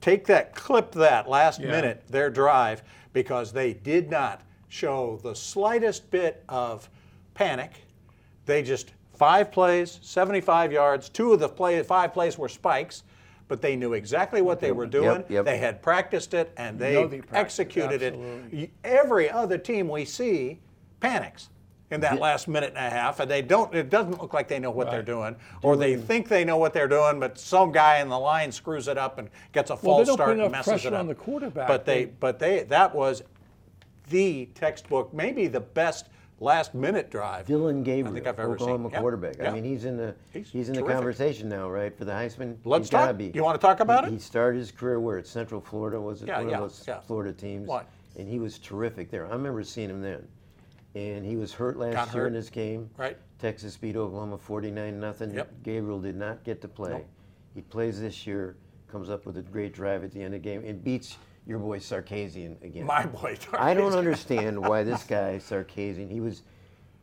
[0.00, 1.70] take that, clip that last Yeah.
[1.70, 6.88] minute, their drive, because they did not show the slightest bit of
[7.34, 7.72] panic.
[8.46, 11.08] They just five plays, 75 yards.
[11.08, 13.02] Two of the play, five plays were spikes,
[13.48, 15.24] but they knew exactly what they were doing.
[15.28, 15.44] yep.
[15.44, 18.62] They had practiced it and they, know they executed absolutely.
[18.64, 18.70] it.
[18.84, 20.60] Every other team we see
[21.00, 21.48] panics
[21.90, 23.74] in that last minute and a half, and they don't.
[23.74, 25.06] It doesn't look like they know what they're Right.
[25.06, 28.52] doing, or they think they know what they're doing, but some guy in the line
[28.52, 31.00] screws it up and gets a false don't start and messes it up.
[31.00, 31.66] on the quarterback.
[31.66, 33.22] But they, They- but they, that was
[34.10, 36.08] the textbook, maybe the best
[36.40, 37.46] last minute drive.
[37.46, 39.00] Dillon Gabriel, I think I've ever Oklahoma seen.
[39.00, 39.36] Quarterback.
[39.38, 39.50] yeah.
[39.50, 42.56] I mean, he's in the He's he's, in the conversation now, right, for the Heisman.
[42.64, 43.16] Let's He's talk.
[43.16, 43.32] Be.
[43.34, 44.14] You wanna talk about he, it?
[44.14, 46.84] He started his career where at Central Florida was it Yeah, one yeah, of those
[46.86, 47.00] yeah.
[47.00, 47.86] Florida teams, What?
[48.16, 49.26] and he was terrific there.
[49.26, 50.26] I remember seeing him then,
[50.94, 52.26] and he was hurt last Got year hurt.
[52.28, 52.88] in this game.
[52.96, 53.16] Right.
[53.38, 55.32] Texas beat Oklahoma 49 nothing.
[55.34, 55.62] Yep.
[55.62, 57.04] Gabriel did not get to play.
[57.54, 58.56] He plays this year,
[58.90, 61.16] comes up with a great drive at the end of the game, and beats
[61.48, 62.84] your boy Sarkisian again.
[62.84, 63.36] My boy.
[63.54, 66.10] I don't understand why this guy Sarkisian.
[66.10, 66.42] He was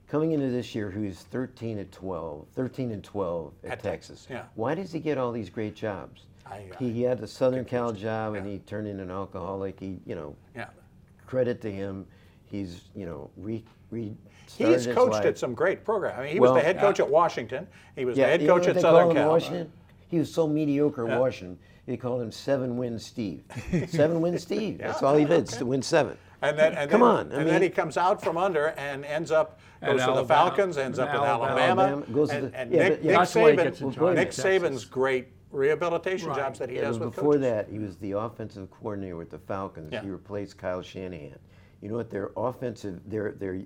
[0.07, 0.91] coming into this year.
[0.91, 4.19] He was 13 at 12, 13 and 12 at, At Texas.
[4.19, 4.43] Texas, yeah.
[4.53, 6.27] Why does he get all these great jobs?
[6.45, 9.79] I- uh, he, he had the Southern Cal job, and he turned into an alcoholic.
[9.79, 10.67] He, you know, Yeah.
[11.25, 12.05] credit to him.
[12.45, 14.15] He's, you know, re, re
[14.55, 16.19] He's coached at some great programs.
[16.19, 17.67] I mean, he was the head coach at Washington.
[17.95, 19.29] He was the head you know coach at Southern call him in Cal.
[19.31, 19.71] Washington.
[20.07, 21.17] He was so mediocre Yeah.
[21.19, 21.57] Washington.
[21.85, 23.43] They called him Seven Win Steve.
[23.87, 24.79] seven Win Steve.
[24.79, 26.17] That's Yeah, all he did, to win seven.
[26.41, 28.67] And then, and Come then, on, I and mean- then he comes out from under
[28.77, 31.45] and ends up goes to the Falcons, ends up in Alabama.
[31.61, 33.03] Alabama, Alabama, goes and, the- and yeah, Nick.
[33.03, 34.29] Nick That's why he Saban, gets in Well, charge Nick.
[34.29, 36.37] Saban's great rehabilitation Right.
[36.37, 37.41] jobs that he Yeah, does but with before coaches.
[37.41, 39.89] that, he was the offensive coordinator with the Falcons.
[39.93, 40.01] Yeah.
[40.03, 41.37] He replaced Kyle Shanahan.
[41.81, 42.09] You know what?
[42.09, 43.61] Their offensive, their their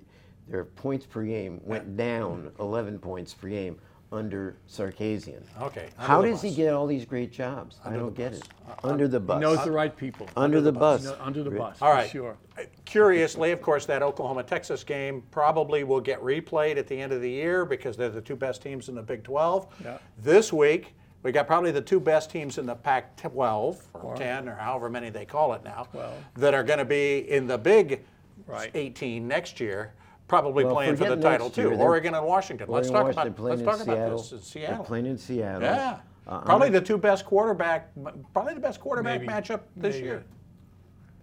[0.48, 3.78] their points per game went down 11 points per game
[4.12, 5.42] under Sarkisian.
[5.60, 7.78] Okay, under How the does he get all these great jobs?
[7.84, 8.40] I don't get bus.
[8.40, 8.48] it.
[8.82, 9.36] under the bus.
[9.36, 10.28] He knows the right people.
[10.36, 11.04] under the bus.
[11.04, 11.80] No, under the bus.
[11.80, 12.10] All for right.
[12.10, 12.36] Sure.
[12.58, 17.12] Uh, curiously, of course, that Oklahoma Texas game probably will get replayed at the end
[17.12, 19.66] of the year because they're the two best teams in the Big 12.
[19.84, 19.98] Yeah.
[20.18, 24.48] This week, we got probably the two best teams in the Pac 12 or 10
[24.48, 26.14] or however many they call it now 12.
[26.36, 28.00] that are going to be in the Big
[28.46, 28.70] Right.
[28.74, 29.92] 18 next year.
[30.30, 31.72] Probably Well, playing for the title next too.
[31.72, 32.68] Oregon and Washington.
[32.70, 34.18] Let's talk Washington about let's in talk about Seattle.
[34.18, 34.84] this in They're Seattle.
[34.84, 35.62] playing in Seattle.
[35.62, 37.90] Yeah, Uh, I'm probably the two best quarterback,
[38.32, 39.32] probably the best quarterback Maybe.
[39.32, 40.06] matchup this Maybe.
[40.06, 40.24] year.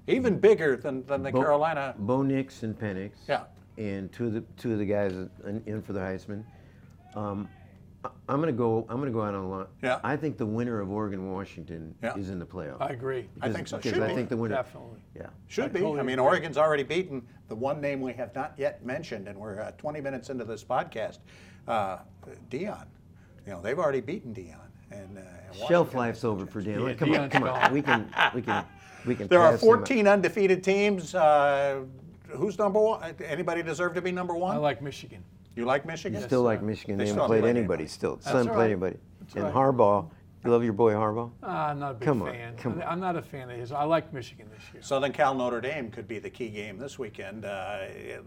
[0.07, 1.95] even bigger than, than the Bo- Carolina.
[1.99, 3.11] Bo Nix and Penix.
[3.29, 3.43] Yeah.
[3.77, 6.43] And two of the two of the guys in, in for the Heisman.
[7.15, 7.56] Um, I-
[8.29, 8.85] I'm gonna go.
[8.89, 9.65] I'm gonna go out on a line.
[9.83, 9.99] Yeah.
[10.03, 12.15] I think the winner of Oregon Washington Yeah.
[12.17, 12.77] is in the playoff.
[12.81, 13.27] I agree.
[13.41, 13.77] I think so.
[13.77, 14.13] Because Should I be.
[14.15, 14.55] think the winner.
[14.55, 14.99] Definitely.
[15.15, 15.27] Yeah.
[15.47, 15.79] Should I be.
[15.79, 16.25] totally I mean, agree.
[16.25, 20.01] Oregon's already beaten the one name we have not yet mentioned, and we're uh, 20
[20.01, 21.19] minutes into this podcast.
[21.67, 21.97] Uh,
[22.49, 22.85] Deion.
[23.45, 24.57] You know, they've already beaten Deion.
[24.91, 26.79] And, uh, and Shelf Washington- life's over for Dan.
[26.81, 27.61] Yeah, come on, Deion's come on.
[27.61, 27.73] gone.
[27.73, 28.09] We can.
[28.35, 28.65] We can.
[29.05, 29.27] We can.
[29.29, 29.75] There are pass him up.
[29.79, 31.13] 14 undefeated teams.
[31.15, 31.81] Uh,
[32.29, 33.15] who's number one?
[33.23, 34.53] Anybody deserve to be number one?
[34.55, 35.23] I like Michigan.
[35.57, 36.21] You like Michigan?
[36.21, 36.97] Still like Michigan.
[36.97, 37.83] They they haven't haven't played played anybody.
[37.83, 37.87] anybody.
[37.87, 38.97] Still, Still haven't all played anybody.
[39.21, 39.53] That's and right.
[39.53, 40.09] Harbaugh.
[40.45, 41.31] You love your boy Harbaugh.
[41.43, 42.55] Ah, I'm not a big Come on, fan.
[42.57, 42.83] come on.
[42.83, 43.71] I'm not a fan of his.
[43.71, 44.81] I like Michigan this year.
[44.83, 47.43] Southern Cal Notre Dame could be the key game this weekend.
[47.43, 47.79] Uh,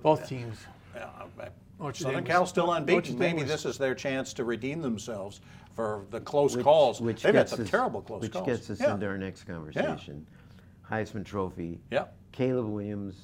[0.03, 0.59] Both teams.
[0.95, 3.17] Yeah, uh, Notre Southern Dame Cal's was- still Notre unbeaten.
[3.19, 5.41] Maybe this is their chance to redeem themselves
[5.75, 7.01] for the close Which- calls.
[7.01, 8.45] Which They've had gets some us- terrible close which calls.
[8.47, 8.93] gets us yeah.
[8.95, 10.27] into our next conversation.
[10.91, 11.81] Heisman Trophy.
[11.91, 12.07] Yeah.
[12.33, 13.15] Caleb Williams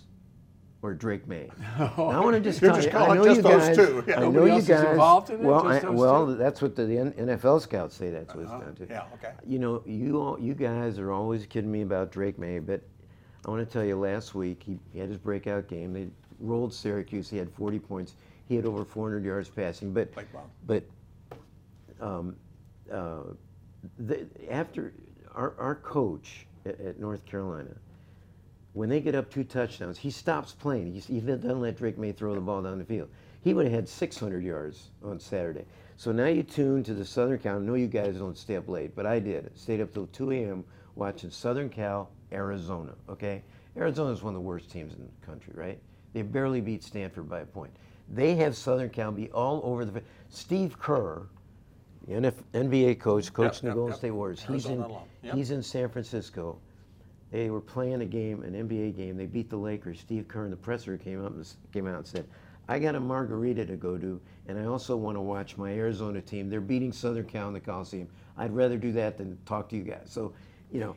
[0.86, 1.50] or Drake Maye.
[1.78, 3.76] I want to just You're just you, I calling know you guys.
[3.76, 4.20] yeah.
[4.20, 4.84] I know you guys.
[4.84, 8.10] involved in it, well, I, well, that's what the NFL scouts say.
[8.10, 8.86] That's what it's down to.
[8.88, 9.32] Yeah, okay.
[9.44, 12.80] You know, you all, you guys are always kidding me about Drake Maye, but
[13.44, 15.92] I want to tell you, last week he, he had his breakout game.
[15.92, 16.06] They
[16.38, 17.28] rolled Syracuse.
[17.28, 18.14] He had 40 points.
[18.48, 19.92] He had over 400 yards passing.
[19.92, 20.10] But
[20.66, 20.84] but
[22.00, 22.36] um,
[22.92, 23.22] uh,
[23.98, 24.92] the, after
[25.34, 27.74] our, our coach at, at North Carolina,
[28.76, 30.92] when they get up two touchdowns, he stops playing.
[30.92, 33.08] He, he doesn't let Drake Maye throw the ball down the field.
[33.40, 35.64] He would have had 600 yards on Saturday.
[35.96, 37.56] So now you tune to the Southern Cal.
[37.56, 39.50] I know you guys don't stay up late, but I did.
[39.58, 40.64] Stayed up till 2 a.m.
[40.94, 42.92] watching Southern Cal, Arizona.
[43.08, 43.42] Okay,
[43.78, 45.78] Arizona is one of the worst teams in the country, right?
[46.12, 47.72] They barely beat Stanford by a point.
[48.10, 50.02] They have Southern Cal be all over the.
[50.28, 51.22] Steve Kerr,
[52.06, 53.96] the NF, NBA coach, the yep, Golden yep.
[53.96, 54.42] State Warriors.
[54.42, 56.58] He's in, alum, he's in San Francisco.
[57.30, 59.16] They were playing a game, an NBA game.
[59.16, 60.00] They beat the Lakers.
[60.00, 62.26] Steve Kerr the presser came up and came out and said,
[62.68, 66.20] "I got a margarita to go to, and I also want to watch my Arizona
[66.20, 66.48] team.
[66.48, 68.08] They're beating Southern Cal in the Coliseum.
[68.36, 70.32] I'd rather do that than talk to you guys." So,
[70.70, 70.96] you know,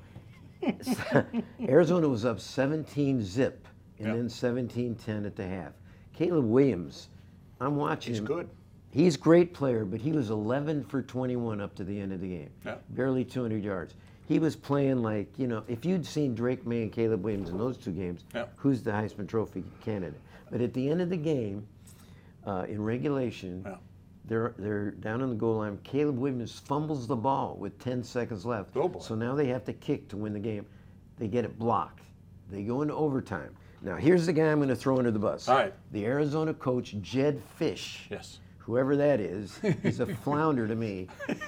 [1.68, 4.14] Arizona was up 17 zip, and Yeah.
[4.16, 5.74] then 17-10 at the half.
[6.14, 7.10] Caleb Williams,
[7.60, 8.26] I'm watching He's him.
[8.26, 8.50] good.
[8.92, 12.22] He's a great player, but he was 11 for 21 up to the end of
[12.22, 12.50] the game.
[12.66, 12.76] Yeah.
[12.90, 13.94] Barely 200 yards.
[14.30, 17.58] He was playing like, you know, if you'd seen Drake Maye and Caleb Williams in
[17.58, 18.46] those two games, Yeah.
[18.58, 20.20] who's the Heisman Trophy candidate?
[20.52, 21.66] But at the end of the game,
[22.46, 23.76] uh, in regulation, Yeah.
[24.26, 25.80] they're, they're down on the goal line.
[25.84, 28.78] Caleb Williams fumbles the ball with 10 seconds left.
[28.78, 29.00] Oh, boy.
[29.00, 30.66] So now they have to kick to win the game.
[31.18, 32.04] They get it blocked.
[32.52, 33.56] They go into overtime.
[33.82, 35.50] Now, here's the guy I'm going to throw under the bus.
[35.50, 35.74] All right.
[35.92, 38.40] The Arizona coach, Jedd Fisch Yes.
[38.60, 41.08] whoever that is, he's a flounder to me.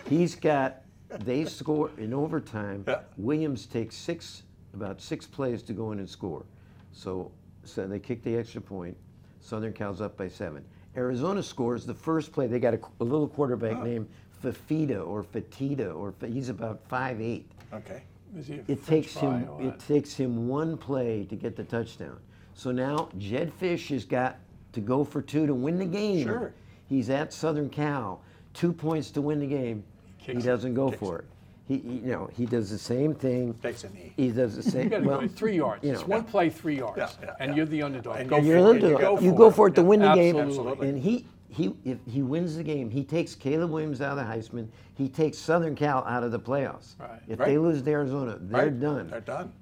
[0.09, 0.80] He's got,
[1.19, 2.83] they score in overtime.
[2.87, 3.01] Yeah.
[3.17, 4.43] Williams takes six,
[4.73, 6.45] about six plays to go in and score.
[6.91, 7.31] So,
[7.63, 8.97] so they kick the extra point.
[9.39, 10.63] Southern Cal's up by seven.
[10.95, 12.47] Arizona scores the first play.
[12.47, 14.09] They got a, a little quarterback named
[14.43, 17.49] Fafita or Fatita, or he's about five eight.
[17.73, 18.03] Okay.
[18.37, 19.47] Is he a It takes him.
[19.59, 22.19] It takes him one play to get the touchdown.
[22.53, 24.37] So now Jedd Fisch has got
[24.73, 26.27] to go for two to win the game.
[26.27, 26.53] Sure.
[26.87, 28.21] He's at Southern Cal,
[28.53, 29.83] two points to win the game.
[30.21, 30.47] He, Kicks it.
[30.47, 31.25] doesn't go Kicks for it.
[31.67, 33.53] He, he, you know, he does the same thing.
[33.61, 34.13] Takes a knee.
[34.17, 34.83] He does the same.
[34.85, 35.83] You got to well, go three yards.
[35.83, 36.07] you it's know.
[36.07, 37.55] one play, three yards, Yeah, yeah, and yeah.
[37.57, 38.17] you're the underdog.
[38.19, 38.81] And go you- You're for an it.
[38.81, 39.01] you underdog.
[39.19, 39.55] go You for go it.
[39.55, 40.37] for it to win the game.
[40.37, 40.89] Absolutely.
[40.89, 44.23] And he, he, if he wins the game, he takes Caleb Williams out of the
[44.23, 44.67] Heisman.
[44.95, 46.99] He takes Southern Cal out of the playoffs.
[46.99, 47.19] Right.
[47.27, 47.47] If Right.
[47.47, 48.79] they lose to Arizona, they're Right.
[48.79, 49.09] done.
[49.09, 49.53] They're done.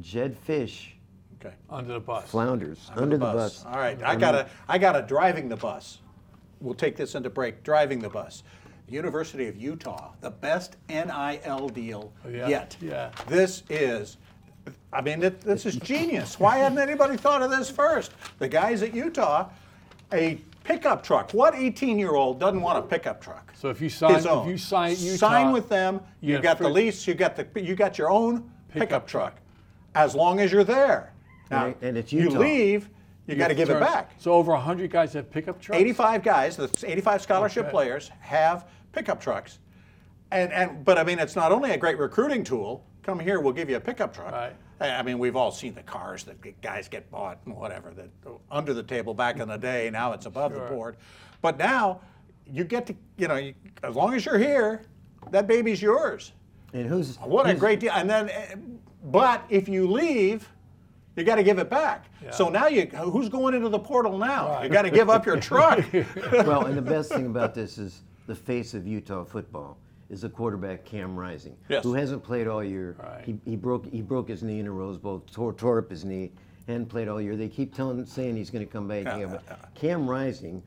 [0.00, 0.92] Jedd Fisch
[1.40, 1.54] Okay.
[1.70, 2.28] under the bus.
[2.30, 3.64] flounders under the bus.
[3.64, 5.98] All right, I got a, I got a driving the bus.
[6.60, 7.62] We'll take this into break.
[7.62, 8.42] Driving the bus.
[8.90, 12.76] University of Utah, the best NIL deal oh, Yeah, yet.
[12.80, 13.10] yeah.
[13.26, 14.16] This is,
[14.92, 16.38] I mean, it, this is genius.
[16.40, 18.12] Why hadn't anybody thought of this first?
[18.38, 19.48] The guys at Utah,
[20.12, 21.32] a pickup truck.
[21.32, 23.52] What 18-year-old doesn't want a pickup truck?
[23.54, 26.00] So if you sign, if you sign Utah, sign with them.
[26.20, 27.06] you You, get got the lease.
[27.06, 29.34] You got the you got your own pickup, Pickup truck,
[29.94, 31.12] as long as you're there.
[31.50, 32.32] Now, Right, and it's Utah.
[32.34, 32.90] you leave,
[33.26, 34.12] you, got to give it back.
[34.18, 35.80] So over 100 guys have pickup trucks.
[35.80, 37.70] 85 guys, the 85 scholarship Okay.
[37.70, 39.58] players have pickup trucks.
[40.30, 42.84] And, and but I mean, it's not only a great recruiting tool.
[43.02, 44.32] Come here, we'll give you a pickup truck.
[44.32, 44.52] Right.
[44.80, 48.10] I I mean, we've all seen the cars that guys get bought and whatever that
[48.50, 49.88] under the table back in the day.
[49.90, 50.64] Now it's above Sure.
[50.68, 50.96] the board.
[51.40, 52.00] But now
[52.46, 54.82] you get to, you know, you, as long as you're here,
[55.30, 56.32] that baby's yours.
[56.74, 57.92] And who's What a great deal.
[57.92, 58.54] And then, eh,
[59.04, 60.48] but if you leave,
[61.16, 62.06] you got to give it back.
[62.30, 64.62] So now you, who's going into the portal now?
[64.62, 65.84] You got to give up your truck.
[66.32, 69.76] well, and the best thing about this is the face of Utah football.
[70.10, 71.82] is the quarterback Cam Rising, Yes.
[71.82, 72.94] who hasn't played all year.
[72.98, 73.24] Right.
[73.24, 76.04] He, he broke he broke his knee in a Rose Bowl, tore, tore up his
[76.04, 76.30] knee,
[76.66, 77.36] hadn't played all year.
[77.36, 79.04] They keep telling saying he's going to come back.
[79.04, 79.38] Cam.
[79.74, 80.62] Cam Rising,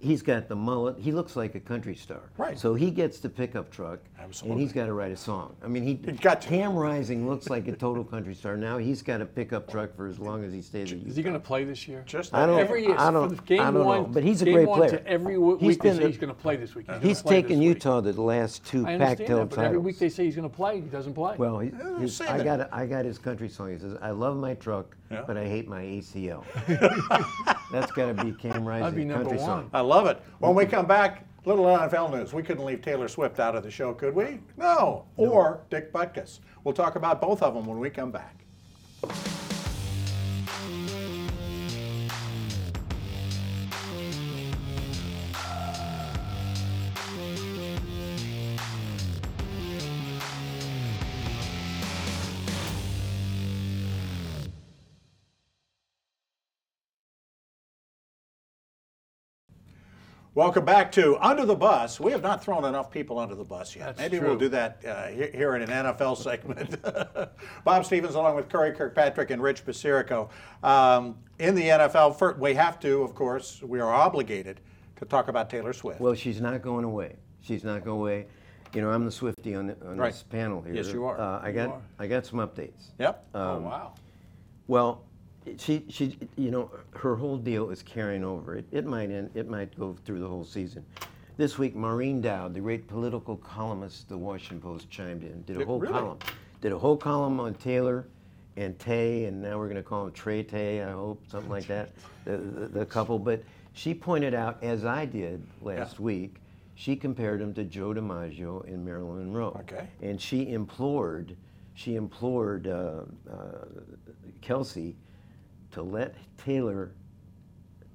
[0.00, 0.98] he's got the mullet.
[0.98, 2.22] He looks like a country star.
[2.36, 2.58] Right.
[2.58, 4.52] So he gets the pickup truck, Absolutely.
[4.52, 5.54] and he's got to write a song.
[5.62, 6.48] I mean, he He's got to.
[6.48, 8.56] Cam Rising looks like a total country star.
[8.56, 11.22] Now he's got a pickup truck for as long as he stays at Is he
[11.22, 12.02] going to play this year?
[12.06, 14.42] Just I don't- Every year, I don't- the game I don't one, know, but he's
[14.42, 14.90] a game great one player.
[14.92, 16.86] To every w- He's week they been say a- he's going to play this week.
[16.86, 17.74] gonna He's play taken this week.
[17.76, 19.84] Utah to the last two I understand Pac-12 that, but every titles.
[19.84, 21.34] week they say he's going to play, he doesn't play.
[21.38, 22.44] Well, he, his, say I that.
[22.44, 23.72] got I got his country song.
[23.72, 25.22] He says, "I love my truck, Yeah.
[25.26, 26.44] but I hate my ACL."
[27.72, 29.46] That's got to be Cam Rising That'd be number country one.
[29.46, 29.70] song.
[29.72, 30.20] I love it.
[30.38, 32.32] When we come back, little NFL news.
[32.32, 34.40] We couldn't leave Taylor Swift out of the show, could we?
[34.56, 35.04] No.
[35.16, 36.40] Or Dick Butkus.
[36.64, 38.44] We'll talk about both of them when we come back.
[60.36, 62.00] Welcome back to Under the Bus.
[62.00, 63.96] We have not thrown enough people under the bus yet.
[63.96, 64.30] That's Maybe true.
[64.30, 66.82] we'll do that uh, here in an NFL segment.
[67.64, 70.28] Bob Stevens, along with Curry Kirkpatrick and Rich Basirico.
[70.64, 74.60] Um, in the NFL, fir- we have to, of course, we are obligated
[74.96, 76.00] to talk about Taylor Swift.
[76.00, 77.14] Well, she's not going away.
[77.40, 78.26] She's not going away.
[78.74, 80.10] You know, I'm the Swiftie on, the, on Right.
[80.12, 80.74] this panel here.
[80.74, 81.20] Yes, you are.
[81.20, 81.82] Uh, I You got are.
[82.00, 82.90] I got some updates.
[82.98, 83.24] yep.
[83.36, 83.94] oh, wow.
[84.66, 85.04] Well,
[85.58, 88.56] she she you know her whole deal is carrying over.
[88.56, 90.84] It, it might end, it might go through the whole season.
[91.36, 95.64] This week, Maureen Dowd, the great political columnist, the Washington Post, chimed in, did a
[95.64, 95.92] whole really?
[95.92, 96.18] column,
[96.60, 98.06] did a whole column on Taylor
[98.56, 101.66] and Tay, and now we're going to call him Trey Tay, I hope, something like
[101.66, 101.90] that,
[102.24, 103.18] the, the, the couple.
[103.18, 106.36] But she pointed out, as I did last week,
[106.76, 109.60] she compared him to Joe DiMaggio and Marilyn Monroe.
[109.60, 109.88] Okay.
[110.02, 111.36] And she implored,
[111.74, 113.64] she implored uh, uh,
[114.40, 114.94] Kelce
[115.74, 116.92] to let Taylor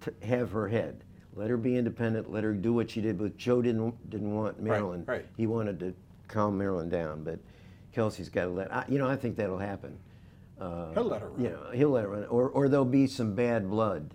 [0.02, 1.04] t- have her head.
[1.36, 2.32] Let her be independent.
[2.32, 3.18] Let her do what she did.
[3.18, 5.06] But Joe didn't didn't want Marilyn.
[5.08, 5.18] right.
[5.18, 5.26] right.
[5.38, 5.94] He wanted to
[6.28, 7.24] calm Marilyn down.
[7.24, 7.40] But
[7.96, 8.74] Kelce's got to let.
[8.74, 9.98] I, you know, I think that'll happen.
[10.60, 11.42] Uh, He'll let her run.
[11.44, 12.26] You know, he'll let her run.
[12.26, 14.14] Or or there'll be some bad blood.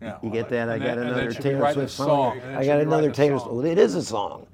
[0.00, 0.70] Yeah, You well, get that?
[0.70, 2.40] I got then- another then she'll be Taylor Swift song.
[2.40, 3.38] song, I got another writing a Taylor.
[3.40, 3.56] song.
[3.56, 4.46] Well, it is a song.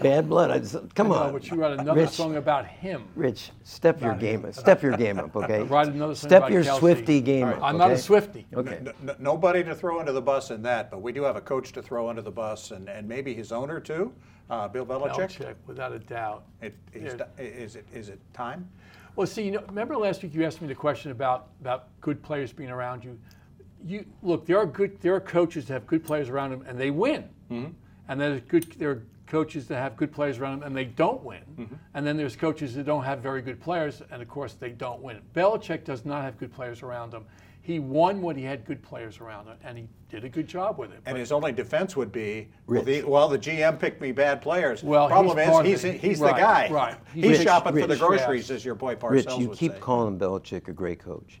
[0.00, 0.50] Bad blood.
[0.50, 1.32] I just, come No, on.
[1.32, 3.04] but you write another Rich, song about him.
[3.16, 4.46] Rich, step your About game him.
[4.46, 4.54] up.
[4.54, 5.62] Step your game up, okay?
[5.64, 6.78] Write another song Step about your Kelce.
[7.04, 7.62] Swiftie game All up.
[7.62, 7.94] I'm not a?
[7.94, 8.44] Swiftie.
[8.54, 8.76] Okay.
[8.76, 11.40] N- n- nobody to throw under the bus in that, but we do have a
[11.40, 14.12] coach to throw under the bus, and, and maybe his owner too,
[14.50, 15.16] uh, Bill Belichick.
[15.38, 16.44] Belichick, without a doubt.
[16.60, 17.24] It, he's Yeah.
[17.38, 18.68] is it is it time?
[19.16, 22.22] Well, see, you know, remember last week you asked me the question about about good
[22.22, 23.18] players being around you.
[23.84, 26.78] You look, there are good, there are coaches that have good players around them and
[26.78, 30.76] they win, and there's good, there are coaches that have good players around them and
[30.76, 31.74] they don't win, mm-hmm.
[31.94, 35.00] and then there's coaches that don't have very good players and of course they don't
[35.00, 35.20] win.
[35.34, 37.24] Belichick does not have good players around him.
[37.64, 40.78] He won when he had good players around him, and he did a good job
[40.78, 40.98] with it.
[41.06, 44.82] And his only defense would be, well, the, well, the GM picked me bad players.
[44.82, 46.00] Well, problem he's is, he's, it.
[46.00, 46.68] he's Right, the guy.
[46.70, 46.96] right.
[47.14, 48.00] He's, He's- shopping for the Rich.
[48.00, 49.78] groceries, as your boy Parcells Rich, you would keep say.
[49.78, 51.40] calling Belichick a great coach.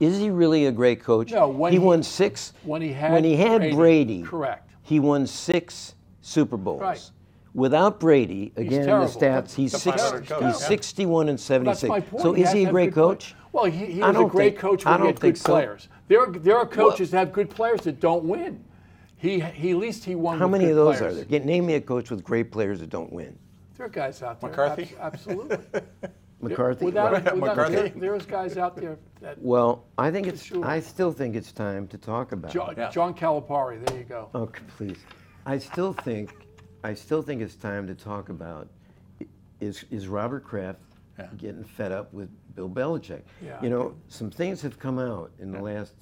[0.00, 1.30] Is he really a great coach?
[1.30, 2.52] No, when he, he- won six.
[2.64, 4.72] when he had when he had Brady, Brady, correct.
[4.82, 6.80] He won six Super Bowls.
[6.80, 7.10] Right.
[7.54, 9.08] Without Brady, again in the terrible.
[9.08, 10.52] stats, he's The six, he's yeah.
[10.52, 11.88] 61 and That's 76.
[11.88, 12.22] my point.
[12.22, 13.34] So is has he to a have great good play- coach?
[13.52, 15.18] Well, he, he I was a don't great think- coach I when he don't had
[15.18, 15.52] think good so.
[15.52, 15.88] players.
[16.08, 18.64] There are, there are coaches that have good players that don't win.
[19.16, 20.38] He, he at least he won.
[20.38, 21.12] How with many good of those players.
[21.12, 21.24] are there?
[21.24, 23.36] Get, name me a coach with great players that don't win.
[23.76, 24.50] There are guys out there.
[24.50, 24.82] McCarthy?
[25.00, 25.58] abs- absolutely.
[26.40, 26.84] McCarthy.
[26.86, 27.74] Without, without, McCarthy?
[27.74, 30.42] There, there's guys out there that well, I think it's.
[30.42, 30.64] Sure.
[30.64, 32.50] I still think it's time to talk about.
[32.52, 32.78] John, it.
[32.78, 32.90] Yeah.
[32.90, 33.84] John Calipari.
[33.84, 34.28] There you go.
[34.34, 34.98] Oh, please.
[35.44, 36.39] I still think,
[36.82, 38.68] I still think it's time to talk about
[39.20, 39.26] i-
[39.60, 40.78] is is Robert Kraft
[41.18, 41.28] Yeah.
[41.36, 43.22] getting fed up with Bill Belichick?
[43.44, 45.94] Yeah, You know, some things have come out in the last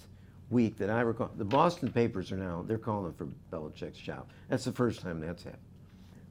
[0.51, 1.31] week that I recall.
[1.37, 4.27] The Boston papers are now they're calling for Belichick's job.
[4.49, 5.63] That's the first time that's happened.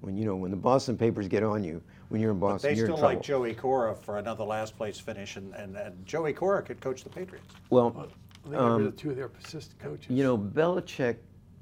[0.01, 2.71] When you know when the Boston papers get on you when you're in But Boston,
[2.71, 3.15] they you're still in trouble.
[3.17, 7.03] like Joey Cora for another last place finish, and, and, and Joey Cora could coach
[7.03, 7.47] the Patriots.
[7.69, 8.07] well,
[8.45, 10.09] They got rid of two of their assistant coaches.
[10.09, 11.17] Um, you know, Belichick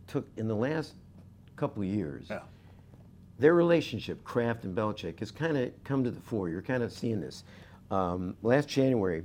[0.07, 0.93] took in the last
[1.55, 2.27] couple of years.
[2.29, 2.41] Yeah.
[3.39, 6.49] Their relationship, Kraft and Belichick, has kind of come to the fore.
[6.49, 7.43] You're kind of seeing this.
[7.91, 9.23] Um, last January,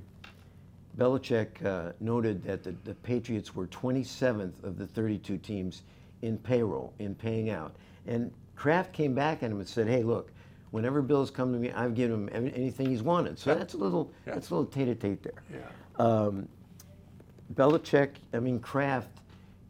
[0.98, 5.82] Belichick uh, noted that the, the Patriots were 27th of the 32 teams
[6.22, 7.74] in payroll, in paying out.
[8.06, 10.32] And Kraft came back at him and said, "Hey, look,
[10.72, 14.10] whenever Bill's come to me, I've given him anything he's wanted." So that's a little,
[14.26, 14.34] Yeah.
[14.34, 15.42] that's a little tete-a-tete there.
[15.50, 16.04] Yeah.
[16.04, 16.48] Um,
[17.54, 19.08] Belichick, I mean Kraft,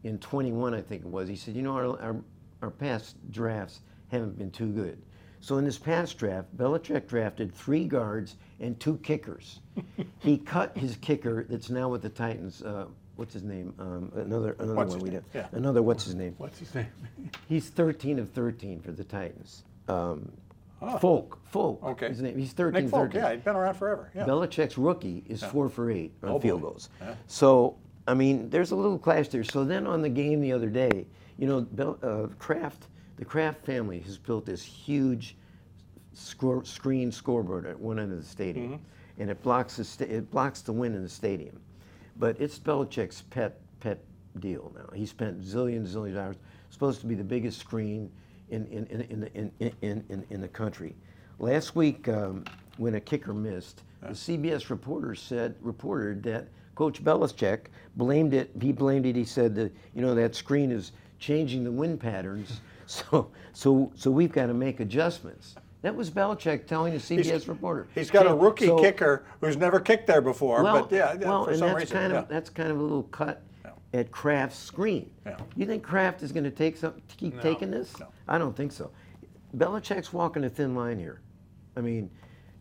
[0.03, 1.29] in 21, I think it was.
[1.29, 2.15] He said, you know, our, our,
[2.63, 5.01] our past drafts haven't been too good.
[5.39, 9.59] So in this past draft, Belichick drafted three guards and two kickers.
[10.19, 12.61] he cut his kicker that's now with the Titans.
[12.61, 13.73] Uh, what's his name?
[13.79, 15.21] Um, another another What's one his we name?
[15.33, 15.39] did.
[15.39, 15.47] Yeah.
[15.53, 16.35] Another what's his name?
[16.37, 16.85] What's his name?
[17.49, 19.63] He's 13 of 13 for the Titans.
[19.87, 20.31] Um,
[20.83, 20.97] Oh.
[20.97, 21.83] Folk, Folk.
[21.83, 22.07] Okay.
[22.07, 22.35] His name.
[22.39, 23.21] He's 13 Nick Folk, 13.
[23.21, 24.09] yeah, he's been around forever.
[24.15, 24.25] Yeah.
[24.25, 26.69] Belichick's rookie is four for eight on Oh, field boy.
[26.69, 26.89] goals.
[26.99, 27.13] Yeah.
[27.27, 29.43] So, I mean, there's a little clash there.
[29.43, 31.05] So then on the game the other day,
[31.37, 32.87] you know, Bel- uh, Kraft,
[33.21, 35.35] the Kraft family has built this huge
[36.15, 39.21] score, screen scoreboard at one end of the stadium, Mm-hmm.
[39.21, 41.59] and it blocks the sta- it blocks the wind in the stadium.
[42.17, 43.99] But it's Belichick's pet pet
[44.39, 44.89] deal now.
[44.95, 46.35] He spent zillions zillions of dollars.
[46.71, 48.09] Supposed to be the biggest screen
[48.49, 50.95] in in in in in, in, in, in the country.
[51.37, 52.43] Last week, um,
[52.77, 58.49] when a kicker missed, the CBS reporter said reported that Coach Belichick blamed it.
[58.59, 59.15] He blamed it.
[59.15, 62.61] He said that you know that screen is changing the wind patterns.
[62.91, 65.55] So so so we've got to make adjustments.
[65.81, 67.87] That was Belichick telling the CBS reporter.
[67.95, 71.27] He's got a rookie so- kicker who's never kicked there before, well, but yeah, yeah,
[71.27, 71.97] well, for and some that's reason.
[71.97, 72.19] kind yeah.
[72.19, 73.43] of that's kind of a little cut
[73.93, 75.09] at Kraft's screen.
[75.55, 77.97] You think Kraft is going to take some keep No, taking this?
[77.99, 78.07] no.
[78.27, 78.91] I don't think so.
[79.57, 81.21] Belichick's walking a thin line here.
[81.77, 82.09] I mean,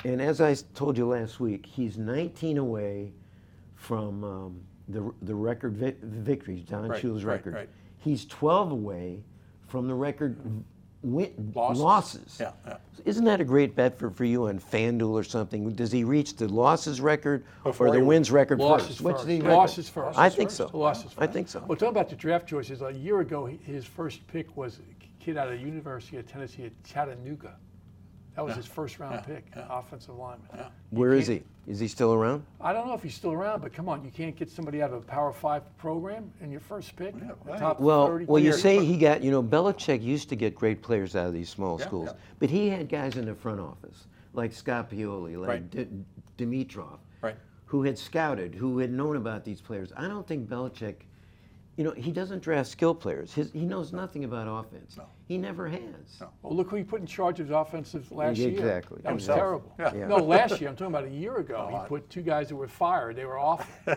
[0.04, 3.12] and as I told you last week, he's 19 away
[3.74, 7.54] from um, the the record vi- victories, Don Right, Shula's right, record.
[7.54, 7.68] right.
[7.98, 9.24] He's 12 away
[9.70, 10.58] from the record mm-hmm.
[11.02, 11.80] win- Losses.
[11.82, 12.36] losses.
[12.40, 12.76] Yeah, yeah.
[13.06, 15.70] Isn't that a great bet for, for you on FanDuel or something?
[15.72, 19.00] Does he reach the losses record Before or the he- wins record Losses first?
[19.00, 19.28] What's first.
[19.28, 19.54] the record?
[19.54, 20.18] Losses first.
[20.18, 20.68] I think so.
[20.74, 21.32] Losses I first.
[21.32, 21.64] think so.
[21.66, 25.24] Well, talking about the draft choices, a year ago, he- his first pick was a
[25.24, 27.54] kid out of the University of Tennessee at Chattanooga.
[28.36, 29.66] That was his first round Yeah, pick, yeah.
[29.70, 30.46] offensive lineman.
[30.54, 31.42] You Where is he?
[31.66, 32.44] Is he still around?
[32.60, 34.90] I don't know if he's still around, but come on, you can't get somebody out
[34.92, 37.14] of a Power Five program in your first pick.
[37.16, 40.02] Yeah, the well, top Well, 30 well, you years, say he got, you know, Belichick
[40.02, 42.16] used to get great players out of these small Yeah, schools, yeah.
[42.38, 45.70] but he had guys in the front office like Scott Pioli, like Right.
[45.70, 45.86] D-
[46.38, 47.36] Dimitroff, Right.
[47.66, 49.92] who had scouted, who had known about these players.
[49.96, 50.94] I don't think Belichick,
[51.80, 53.32] you know, he doesn't draft skill players.
[53.32, 54.98] His, he knows nothing about offense.
[54.98, 55.06] No.
[55.26, 55.80] He never has.
[56.20, 56.28] No.
[56.42, 58.50] Well, look who he put in charge of his offensive last year.
[58.50, 59.00] Exactly.
[59.02, 59.38] That was Himself.
[59.38, 59.74] terrible.
[59.78, 59.94] Yeah.
[59.94, 60.06] Yeah.
[60.06, 60.68] No, last year.
[60.68, 61.68] I'm talking about a year ago.
[61.72, 63.16] Oh, I- he put two guys that were fired.
[63.16, 63.66] They were awful.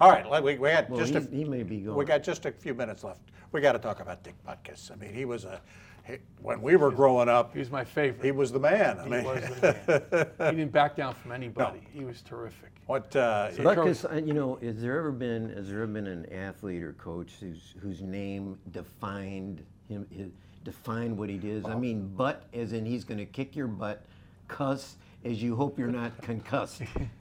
[0.00, 1.94] All right, let- we, we got Well, just a, he, he may be gone.
[1.94, 3.20] we got just a few minutes left.
[3.52, 4.90] We got to talk about Dick Butkus.
[4.90, 5.60] I mean, he was a
[6.06, 8.24] he, when we were growing up, he was my favorite.
[8.24, 8.98] he was the man.
[8.98, 10.52] I He mean, was the man.
[10.52, 11.86] He didn't back down from anybody.
[11.92, 12.70] He was terrific.
[12.88, 16.82] What uh, uh, you know, has there ever been has there ever been an athlete
[16.82, 20.30] or coach whose whose name defined him his,
[20.64, 21.66] defined what he is?
[21.66, 24.06] I mean, butt as in he's going to kick your butt,
[24.48, 26.80] cuss as you hope you're not concussed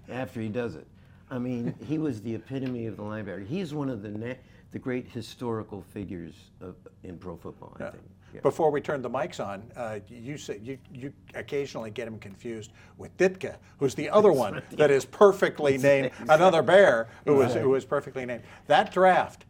[0.10, 0.88] after he does it.
[1.30, 3.46] I mean, he was the epitome of the linebacker.
[3.46, 4.36] He's one of the na-
[4.72, 7.76] the great historical figures of, in pro football.
[7.78, 7.92] I Yeah.
[7.92, 8.04] think.
[8.38, 8.42] Yeah.
[8.42, 12.72] Before we turn the mics on, uh, you say you, you occasionally get him confused
[12.98, 17.70] with Ditka, who's the other one that is perfectly named, another bear who was who
[17.70, 18.44] was perfectly named.
[18.68, 19.46] That draft,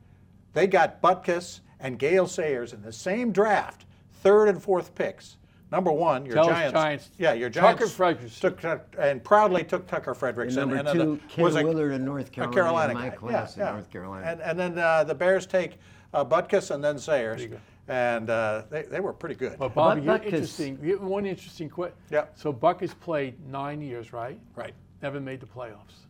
[0.54, 3.86] they got Butkus and Gale Sayers in the same draft,
[4.24, 5.38] third and fourth picks.
[5.70, 7.10] Number one, your Tell Giants, Giants.
[7.18, 8.40] yeah, your Tucker Giants Fredericks.
[8.40, 8.64] took
[8.98, 10.56] and proudly took Tucker Fredericks.
[10.56, 13.10] And number then two, the- Ken was a- Willard in North a Carolina, Carolina my
[13.10, 13.16] guy.
[13.18, 14.26] class in North Carolina.
[14.26, 15.78] And, and then uh, the Bears take
[16.14, 17.62] uh, Butkus and then Sayers, Pretty good.
[17.88, 19.58] And uh, they, they were pretty good.
[19.58, 20.80] But Bobby, But you're Butkus- interesting.
[20.84, 21.98] you- One interesting question.
[22.12, 22.34] Yep.
[22.38, 24.40] So Butkus played nine years, right?
[24.56, 24.74] Right.
[25.02, 26.06] Never made the playoffs.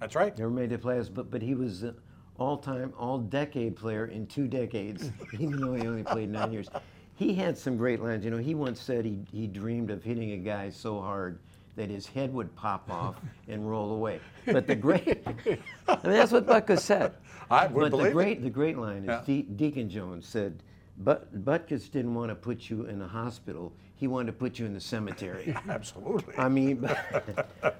[0.00, 0.36] That's right.
[0.36, 1.94] Never made the playoffs, but but he was an
[2.38, 6.68] all-time, all-decade player in two decades, even though he only played nine years.
[7.14, 8.24] He had some great lines.
[8.24, 11.38] You know, he once said he, he dreamed of hitting a guy so hard
[11.76, 13.16] that his head would pop off
[13.48, 14.20] and roll away.
[14.46, 15.58] But the great, I mean,
[16.02, 17.12] that's what Butkus said.
[17.50, 18.14] I would but believe the it.
[18.14, 19.22] great, the great line is Yeah.
[19.26, 20.62] De- Deacon Jones said,
[21.00, 23.72] but Butkus didn't want to put you in the hospital.
[23.94, 25.54] He wanted to put you in the cemetery.
[25.68, 26.34] Absolutely.
[26.38, 26.88] I mean,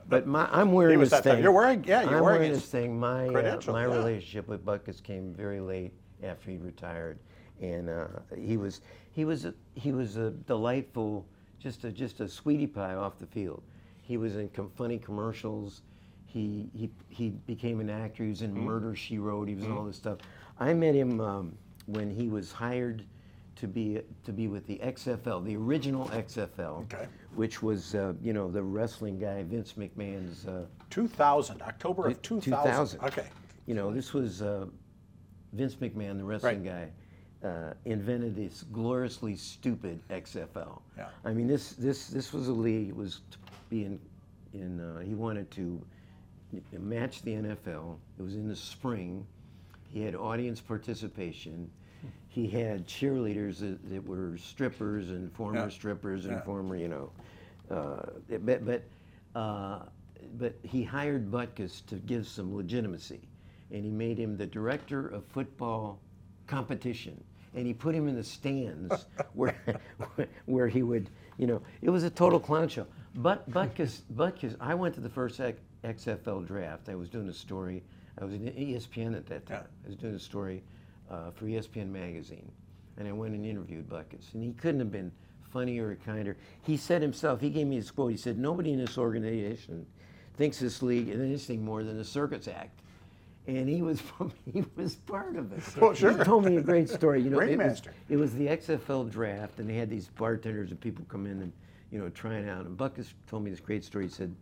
[0.08, 1.42] but my, I'm wearing this thing.
[1.42, 2.98] You're wearing- yeah, you're I'm wearing wearing his this thing.
[2.98, 3.94] My uh, my yeah.
[3.94, 7.18] relationship with Butkus came very late after he retired,
[7.60, 8.06] and uh,
[8.36, 8.80] he was
[9.12, 11.26] he was a, he was a delightful,
[11.58, 13.62] just a just a sweetie pie off the field.
[14.02, 15.82] He was in com- funny commercials.
[16.26, 18.24] He he he became an actor.
[18.24, 18.56] He was Mm-hmm.
[18.58, 19.48] in Murder She Wrote.
[19.48, 20.18] He was in all this stuff.
[20.58, 21.56] I met him um,
[21.92, 23.04] when he was hired
[23.56, 27.06] to be to be with the XFL, the original XFL, Okay.
[27.34, 30.46] which was uh, you know the wrestling guy Vince McMahon's.
[30.46, 33.00] Uh, 2000, October of 2000.
[33.04, 33.26] Okay.
[33.66, 34.66] You know, this was uh,
[35.52, 36.88] Vince McMahon, the wrestling guy,
[37.46, 40.80] uh, invented this gloriously stupid XFL.
[40.96, 41.08] Yeah.
[41.24, 42.88] I mean, this this this was a league.
[42.88, 43.38] It was to
[43.68, 44.00] be in,
[44.54, 45.80] in uh, he wanted to
[46.72, 47.96] match the NFL.
[48.18, 49.26] It was in the spring.
[49.92, 51.70] He had audience participation.
[52.28, 55.68] He had cheerleaders that, that were strippers and former Yeah.
[55.68, 56.42] strippers and Yeah.
[56.42, 57.10] former, you know,
[57.70, 58.02] uh,
[58.44, 58.82] but but
[59.34, 59.82] uh,
[60.38, 63.20] but he hired Butkus to give some legitimacy,
[63.70, 66.00] and he made him the director of football
[66.46, 67.22] competition,
[67.54, 69.56] and he put him in the stands where
[70.46, 72.86] where he would, you know, it was a total clown show.
[73.16, 76.88] But Butkus, Butkus, I went to the first X- XFL draft.
[76.88, 77.82] I was doing a story.
[78.20, 79.64] I was in ESPN at that time.
[79.84, 80.62] I was doing a story
[81.10, 82.50] uh, for ESPN magazine,
[82.96, 85.12] and I went and interviewed Butkus, and he couldn't have been
[85.52, 86.36] funnier or kinder.
[86.62, 87.40] He said himself.
[87.40, 88.10] He gave me his quote.
[88.10, 89.86] He said, "Nobody in this organization
[90.36, 92.80] thinks this league is anything more than a circus act."
[93.46, 95.62] And he was from, he was part of it.
[95.80, 96.16] Well, sure.
[96.16, 97.22] He told me a great story.
[97.22, 100.80] You know, it was, it was the XFL draft, and they had these bartenders and
[100.80, 101.52] people come in and
[101.90, 102.66] you know trying out.
[102.66, 104.06] And Butkus told me this great story.
[104.06, 104.34] He said,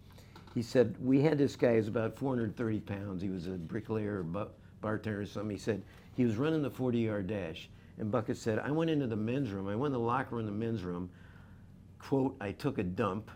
[0.55, 3.23] he said we had this guy who's about 430 pounds.
[3.23, 4.49] He was a bricklayer or
[4.81, 5.57] bartender or something.
[5.57, 5.83] He said
[6.19, 9.69] he was running the 40-yard dash, and Butkus said I went into the men's room.
[9.69, 11.09] I went in the locker room in the men's room.
[12.01, 13.31] Quote: I took a dump.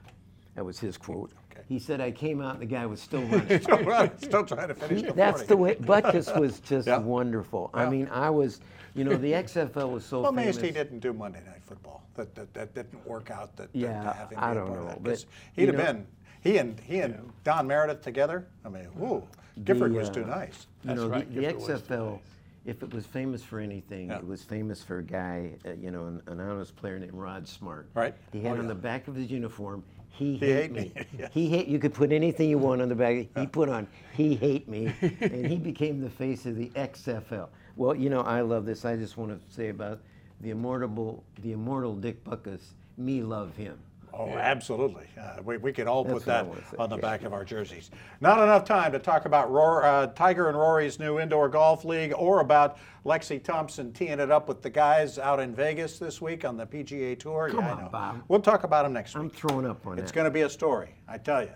[0.56, 1.30] That was his quote.
[1.52, 1.62] Okay.
[1.68, 3.60] He said I came out and the guy was still running.
[3.62, 5.46] Still running, still trying to finish the That's 40.
[5.46, 6.98] the way Butkus was just Yeah.
[6.98, 7.70] wonderful.
[7.72, 8.60] I mean, I was,
[8.96, 10.56] you know, the XFL was so Well, famous.
[10.56, 12.02] amazed he didn't do Monday Night Football.
[12.16, 13.54] That that, that didn't work out.
[13.56, 15.26] That, that Yeah, to have him I don't know, that, but, 'cause
[15.56, 16.06] you he'd have know- been
[16.42, 18.44] he and he and Don Meredith together.
[18.64, 19.22] I mean, whoo,
[19.64, 20.66] Gifford The, was uh, too nice.
[20.82, 22.20] You That's know, right, the, the Gifford was too XFL, nice.
[22.64, 24.18] If it was famous for anything, Yeah.
[24.18, 27.46] it was famous for a guy, uh, you know, an, an honest player named Rod
[27.48, 27.88] Smart.
[27.94, 28.14] Right.
[28.32, 28.68] He had Oh, on yeah.
[28.68, 30.92] the back of his uniform, he, He hate, hate me.
[30.94, 31.06] me.
[31.18, 31.30] Yes.
[31.32, 31.66] He hate.
[31.66, 33.26] You could put anything you want on the back.
[33.36, 37.48] He put on, he hate me, and he became the face of the XFL.
[37.76, 38.84] Well, you know, I love this.
[38.84, 40.00] I just want to say about
[40.40, 42.60] the immortal, the immortal Dick Butkus.
[42.98, 43.78] Me love him.
[44.14, 45.06] Oh, absolutely.
[45.18, 46.46] Uh, we, we could all That's put that
[46.78, 47.00] on the yeah.
[47.02, 47.90] back of our jerseys.
[48.20, 52.12] Not enough time to talk about Roar, uh, Tiger and Rory's new indoor golf league
[52.16, 56.44] or about Lexi Thompson teeing it up with the guys out in Vegas this week
[56.44, 57.48] on the PGA Tour.
[57.50, 57.88] Come yeah, I on, know.
[57.88, 58.22] Bob.
[58.28, 59.22] We'll talk about them next week.
[59.22, 60.02] I'm throwing up on it.
[60.02, 61.52] It's going to be a story, I tell you.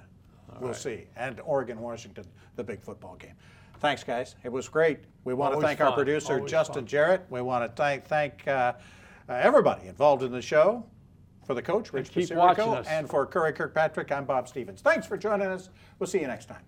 [0.60, 1.04] we'll see.
[1.16, 2.24] And Oregon, Washington,
[2.56, 3.34] the big football game.
[3.80, 4.36] Thanks, guys.
[4.42, 5.00] It was great.
[5.24, 6.86] We want to Always thank our producer, Always Justin fun.
[6.86, 7.26] Jarrett.
[7.28, 8.72] We want to thank thank uh,
[9.28, 10.84] uh, everybody involved in the show.
[11.46, 12.86] For the coach, Rich keep Basirico, watching us.
[12.88, 14.80] and for Curry Kirkpatrick, I'm Bob Stevens.
[14.80, 15.70] Thanks for joining us.
[16.00, 16.62] We'll see you next time.